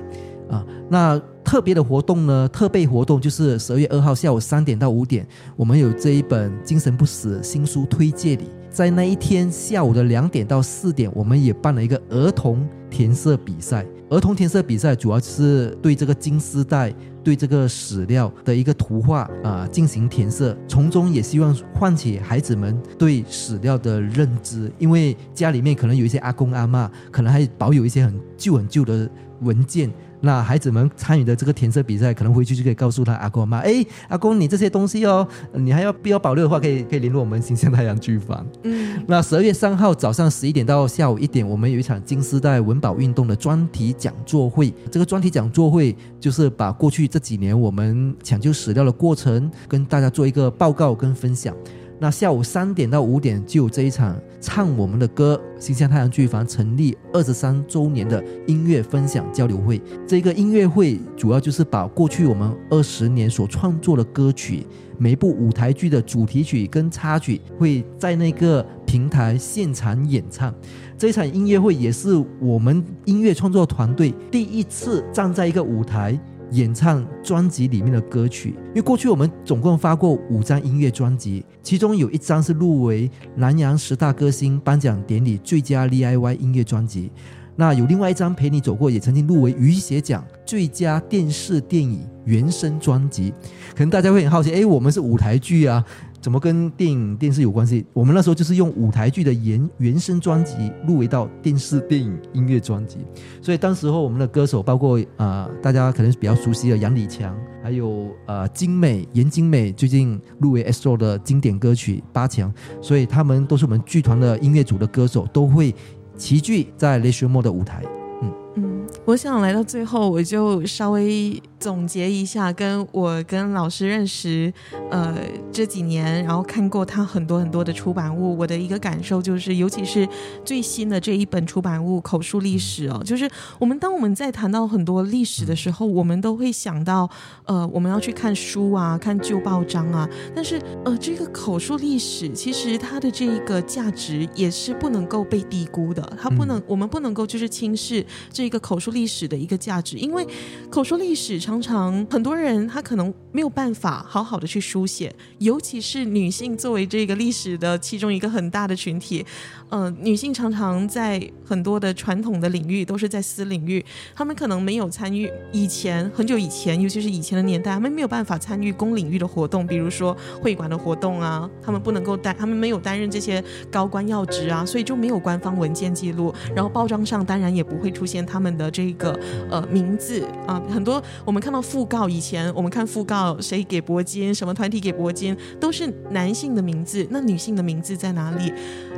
[0.50, 0.64] 啊。
[0.88, 5.26] 那特别的活动呢，特备活动就是十二月二号下午三点到五点，
[5.56, 8.48] 我们有这一本《精神不死》新书推荐礼。
[8.70, 13.86] 在那一天下午的两点到四点，我们也办了一个儿童填色比赛。
[14.08, 16.94] 儿童填色比赛主要是对这个金丝带、
[17.24, 24.70] 对这个史料的一个图画啊、进行填色，从中也希望唤起孩子们对史料的认知。
[24.78, 29.90] 因为家里面可能有一些阿公阿嬷，可能还保有一些很旧很旧的文件。
[30.20, 38.46] 那孩子们参与的这个填色比赛，可能回去就可以告诉他阿公阿妈，哎，阿公你这些东西哦，你还要必要保留的话，可以可以联络我们新乡太阳剧坊。
[38.62, 44.72] 嗯，那十二月三号早上十一点到下午一点，我们有一场金丝带文保运动的专题讲座会。
[44.90, 51.54] 这个专题讲座会就是把过去这几年我们抢救史料的过程，跟大家做一个报告跟分享。
[51.98, 59.80] 那下午三点到五点就有这一场唱我们的歌，新向太阳剧房成立二十三周年的音乐分享交流会。
[60.06, 64.66] 这个音乐会主要就是把过去我们二十年所创作的歌曲，
[64.98, 70.54] 每一部舞台剧的主题曲跟插曲，会在那个平台现场演唱。
[70.98, 76.18] 这一场音乐会也是我们音乐创作团队第一次站在一个舞台。
[76.52, 87.10] 演唱专辑里面的歌曲，因为过去我们总共发过五张音乐专辑，其中有一张是入围南洋十大歌星颁奖典礼最佳 DIY 音乐专辑，
[87.56, 93.32] 那有另外一张陪你走过，也曾经入围雨鞋奖最佳电视电影原声专辑。
[93.74, 95.84] 可能大家会很好奇，哎，我们是舞台剧啊。
[96.26, 97.86] 怎么跟电影、电视有关系？
[97.92, 102.98] 我们那时候就是用舞台剧的原原声专辑入围到电视、电影音乐专辑，
[103.40, 112.52] 所以当时候我们的歌手包括啊、呃，大家可能比较熟悉的杨礼强，还有呃精美严精美，最近入围 S O 的经典歌曲《八强》，
[112.82, 115.72] 所以他们都是我们剧团的音乐组的歌手，都会
[116.16, 117.84] 齐聚在雷雪莫的舞台。
[118.22, 121.40] 嗯嗯，我想来到最后，我就稍微。
[121.58, 124.52] 总结一下，跟我跟老师认识，
[124.90, 125.16] 呃，
[125.50, 130.06] 这几年，然后看过他很多很多的出版物，我的一个感受就是，尤其是
[130.44, 133.28] 最新的这一本出版物《口述历史》哦，就是
[133.58, 137.08] 我们当我们在谈到很多历史的时候，我们都会想到，
[137.46, 150.26] 呃，我们要去看书啊，看旧报章啊，但是，呃，这个口述历史其实它的这一个价值也是不能够被低估的，它不能，我们不能够就是轻视这个口口述历史的一个价值，因为
[150.68, 151.40] 口述历史。
[151.40, 159.24] 常常很多人他可能没有办法好好的去书写，尤其是女性作为这个历史的其中一个很大的群体，
[159.70, 163.82] 呃，女性常常在很多的传统的领域都是在私领域，
[164.14, 179.18] 她们可能没有参与以前很久以前，尤其是以前的年代，她们没有办法参与公领域的活动，比如说会馆的活动啊，她们不能够担，她们没有担任这些高官要职啊，所以就没有官方文件记录，然后报章上当然也不会出现他们的这个
[179.50, 181.42] 呃名字啊，很多我们。
[181.46, 188.52] 看到讣告，以前我们看讣告，谁给铂金，什么团体给铂金，都是男性的名字，那女性的名字在哪里？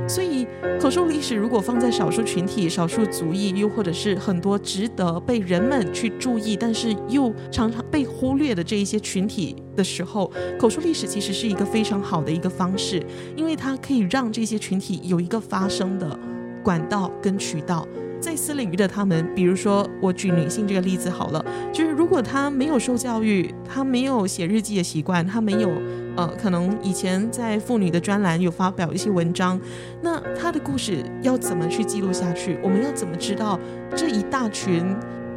[0.09, 0.47] 所以
[0.81, 13.05] 口述历史如果放在少数群体、少数族裔，又或者是很多值得被人们去注意，但是又常常被忽略的这一些群体的时候，口述历史其实是一个非常好的一个方式，
[13.37, 16.19] 因为它可以让这些群体有一个发声的
[16.65, 17.87] 管道跟渠道。
[18.21, 25.71] 在私领域的他们，比如说我举女性这个例子好了，就是如果她没有受教育，她没有写日记的习惯，她没有
[26.17, 29.61] 呃，可能以前在妇女的专栏有发表一些文章，
[30.03, 32.59] 那她的故事要怎么去记录下去？
[32.63, 33.59] 我们要怎么知道
[33.95, 34.85] 这一大群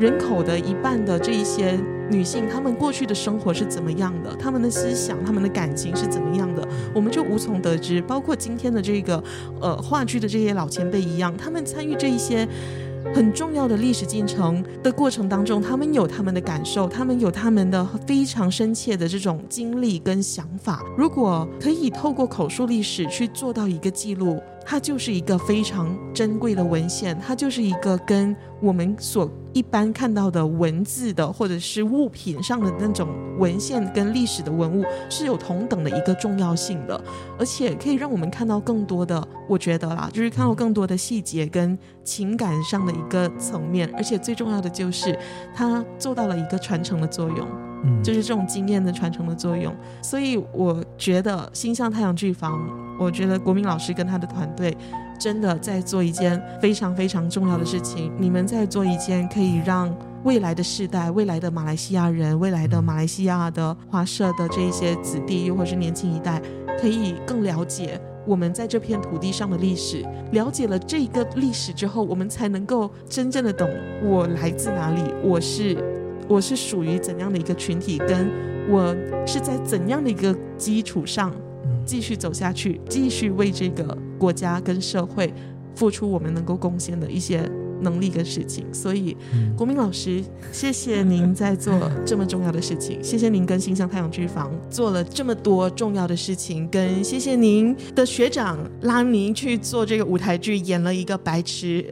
[0.02, 1.80] 人口的一半的这一些
[2.10, 4.36] 女性，她们过去的生活是怎么样的？
[4.36, 6.68] 她们的思想、她们的感情是怎么样的？
[6.92, 8.02] 我们就无从得知。
[8.02, 9.24] 包括今天的这个
[9.62, 12.48] 呃话剧的这些老前辈一样，他们参与这一些。
[13.16, 20.84] 很重要的历史进程的过程当中，他们有他们的感受，他们有他们的非常深切的这种经历跟想法。
[20.96, 24.40] 如果可以透过口述历史去做到一个记录，
[24.72, 37.04] 它就是一个非常珍贵的文献，它就是一个跟我们所一般看到的文字的或者是物品上的那种文献跟历史的文物是有同等的一个重要性的，
[37.38, 45.20] 而且可以让我们看到更多的，我觉得啦，就是看到更多的细节跟情感上的一个层面，而且最重要的就是
[45.54, 47.46] 它做到了一个传承的作用，
[48.04, 49.76] 就是这种经验的传承的作用。
[50.02, 52.60] 所以我觉得新向太阳剧坊，
[53.00, 54.76] 我觉得国民老师跟他的团队。
[55.20, 66.42] 真的在做一件非常非常重要的事情，你们在做一件可以让未来的世代、未来的马来西亚人、未来的马来西亚的华社的这一些子弟，又或是年轻一代，
[66.80, 70.04] 可以更了解我们在这片土地上的历史。
[70.32, 73.70] 了解了这个历史之后，我们才能够真正的懂
[74.04, 75.78] 我来自哪里，我是
[76.32, 78.32] 我是属于怎样的一个群体，跟
[78.70, 78.96] 我
[79.28, 81.30] 是在怎样的一个基础上。
[81.84, 85.34] 继续走下去，继续为这个国家跟社会
[85.76, 87.42] 付出我们能够贡献的一些
[87.82, 88.66] 能力跟事情。
[88.74, 89.16] 所以，
[89.58, 91.74] 国民老师，谢谢您在做
[92.06, 101.86] 这么重要的事情， 谢谢您跟新乡太阳剧房做了这么多重要的事情，跟谢谢您的学长拉您去做这个舞台剧，演了一个白痴，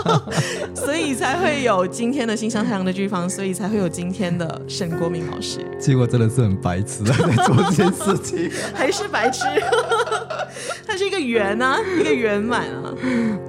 [0.74, 5.60] 所以才会有今天的新乡太阳的剧坊，所以才会有今天的沈国民老师。
[5.78, 9.44] 结果真的是很白痴啊在做这件事情， 还是白痴，
[10.86, 12.94] 它是一个圆啊，一个圆满啊。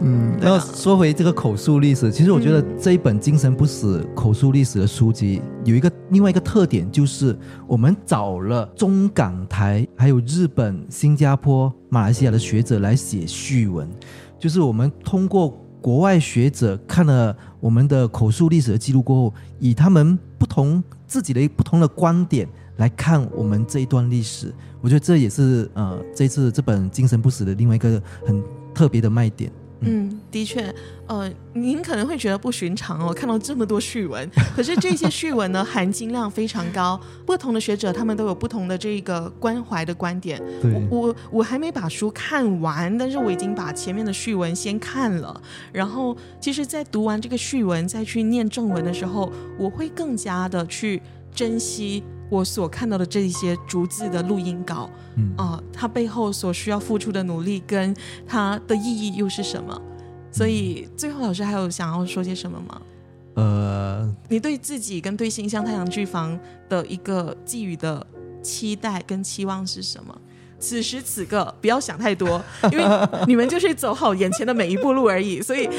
[0.01, 7.33] 嗯，那说回这个口述历史，其实我觉得这一本《精神不死》口述历史的书籍有一个另外一个特点，就是
[7.65, 13.89] 我们找了中港台、还有日本、新加坡、马来西亚的学者来写序文，
[14.37, 29.49] 就是我们通过国外学者看了我们的口述历史的记录过后，以他们不同自己的不同的观点来看我们这一段历史，我觉得这也是呃这次这本《精神不死》的另外一个很特别的卖点。
[29.85, 30.73] 嗯，的确，
[31.07, 36.99] 呃，您可能会觉得不寻常哦，看到这么多序文， 可是这些序文呢，含金量非常高。
[37.25, 40.41] 不同的学者他们都有不同的这个关怀的观点。
[40.89, 45.41] 我我我还没把书看完，但是我已经把前面的序文先看了。
[45.71, 51.01] 然后，其实，在读完这个序文再去念正文的时候，我会更加的去
[51.33, 52.03] 珍惜。
[52.33, 59.79] 我所看到的这一些逐字的录音稿，嗯啊、呃，它背后所需要付出的努力跟它的意义又是什么？
[60.31, 62.81] 所以最后老师还有想要说些什么吗？
[63.35, 68.05] 呃，你对自己跟对新乡太阳剧房的一个寄予的
[68.41, 70.15] 期待跟期望是什么？
[70.59, 72.85] 此时此刻不要想太多， 因为
[73.27, 75.39] 你们就是走好眼前的每一步路而已。
[75.39, 75.69] 所以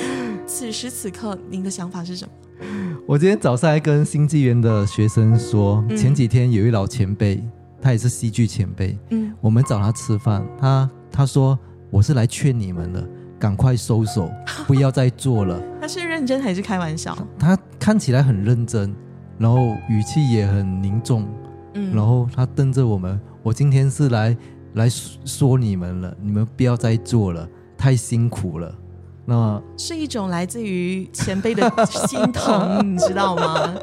[0.47, 2.33] 此时此刻您的想法是什么？
[3.07, 7.43] 我今天早上还跟新纪元的学生说，前几天有一老前辈，
[7.81, 11.59] 他也是戏剧前辈，嗯，我们找他吃饭，他他说
[11.91, 13.07] 我是来劝你们的，
[13.39, 14.31] 赶快收手，
[14.67, 15.61] 不要再做了。
[15.81, 17.17] 他是认真还是开玩笑？
[17.39, 18.95] 他看起来很认真，
[19.39, 21.29] 然后语气也很凝重，
[21.75, 24.37] 嗯，然后他瞪着我们，我今天是来
[24.75, 28.75] 来说你们了，你们不要再做了，太辛苦了。
[29.27, 33.75] 那么是一种来自于前辈的心疼， 你知道吗？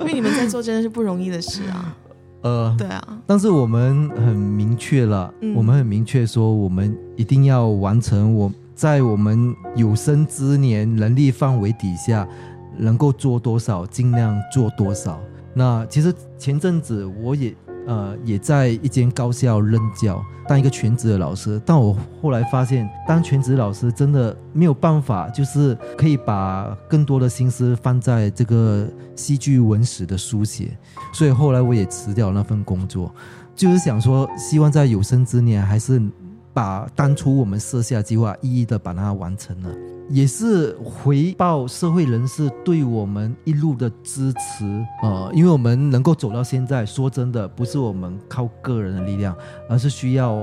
[0.00, 1.96] 因为你们在做真的是不容易的事啊。
[2.42, 3.18] 呃，对啊。
[3.26, 12.28] 但是我们很明确了，嗯、我们很明确说，我们一定要完成我在我们有生之年能力范围底下
[12.76, 15.18] 能够做多少，尽量做多少。
[15.54, 17.54] 那其实前阵子我也。
[17.86, 21.60] 呃，也在一间高校任教，当一个全职的老师。
[21.64, 30.76] 但我后来发现，当全职老师真的没有办法，就是可以把更多的心思放在这个戏剧文史的书写。
[31.12, 33.14] 所以后来我也辞掉那份工作，
[33.54, 36.02] 就是想说，希望在有生之年，还是
[36.52, 39.70] 把当初我们设下计划，一一的把它完成了。
[40.08, 44.64] 也是回报社会人士对我们一路的支持，
[45.02, 49.36] 呃，因为我们能够走到现在，说真的，不是我们靠个人的力量，
[49.68, 50.34] 而是需要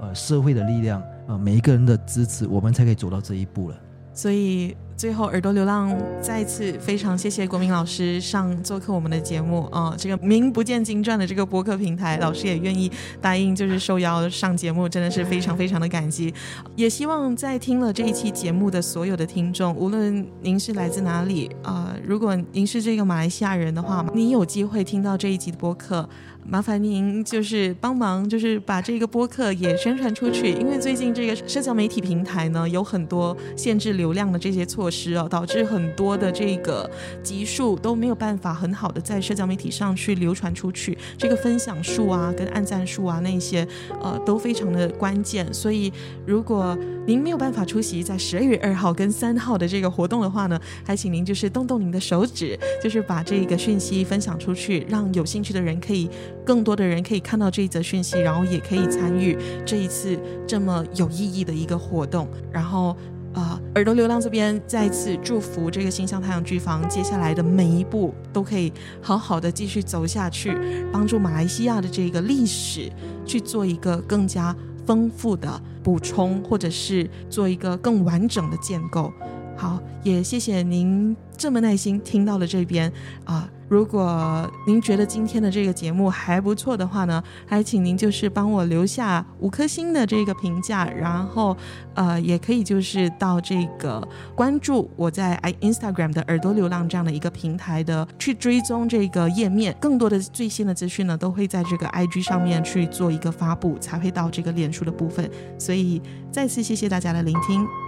[0.00, 3.76] 呃社会的力量，呃，每一个人的支持，我们才可以走到这一步了。
[4.12, 4.76] 所以。
[4.98, 12.90] 最后，耳朵流浪再次非常谢谢国民老师上做客我们的节目啊、这个名不见经传的这个播客平台，老师也愿意
[13.20, 16.34] 答应就是受邀上节目，真的是非常非常的感激。
[16.74, 26.08] 也希望在听了这一期节目的所有的听众，无论您是来自哪里啊、如果您是这个马来西亚人的话，您有机会听到这一集的播客。
[26.50, 36.90] 麻烦您就是帮忙，就是把这个播客也宣传出去，因为最近这个社交媒体平台呢，有很多限制流量的这些措施哦，导致很多的这个
[37.22, 43.66] 集数都没有办法很好的在社交媒体上去流传出去，这个分享数啊跟按赞数啊那些
[44.00, 45.92] 呃都非常的关键，所以
[46.26, 46.76] 如果
[47.06, 56.08] 您没有办法出席在十二月二号跟三号的这个活动的话呢，还请您就是动动您的手指，就是把这个讯息分享出去，让有兴趣的人可以。
[56.44, 59.36] 更多的人可以看到这一则讯息，然后也可以参与
[59.66, 62.26] 这一次这么有意义的一个活动。
[62.50, 62.96] 然后，
[63.38, 70.58] 呃，耳朵流浪这边再次祝福这个新乡太阳剧坊接下来的每一步都可以好好的继续走下去，
[70.92, 72.90] 帮助马来西亚的这个历史
[73.24, 79.12] 去做一个更加丰富的补充，或者是做一个更完整的建构。
[79.56, 82.92] 好，也谢谢您这么耐心听到了这边
[83.24, 83.48] 啊。
[83.68, 91.56] 如果您觉得今天的这个节目还不错的话呢，还请您就是帮我留下五颗星的这个评价，然后
[91.94, 105.30] 呃，也可以就是到这个关注我在 i Instagram 的耳朵流浪这样的一个平台的去追踪这个页面，更多的最新的资讯呢都会在这个 IG 上面去做一个发布，才会到这个脸书的部分。
[105.58, 106.00] 所以
[106.32, 107.87] 再次谢谢大家的聆听。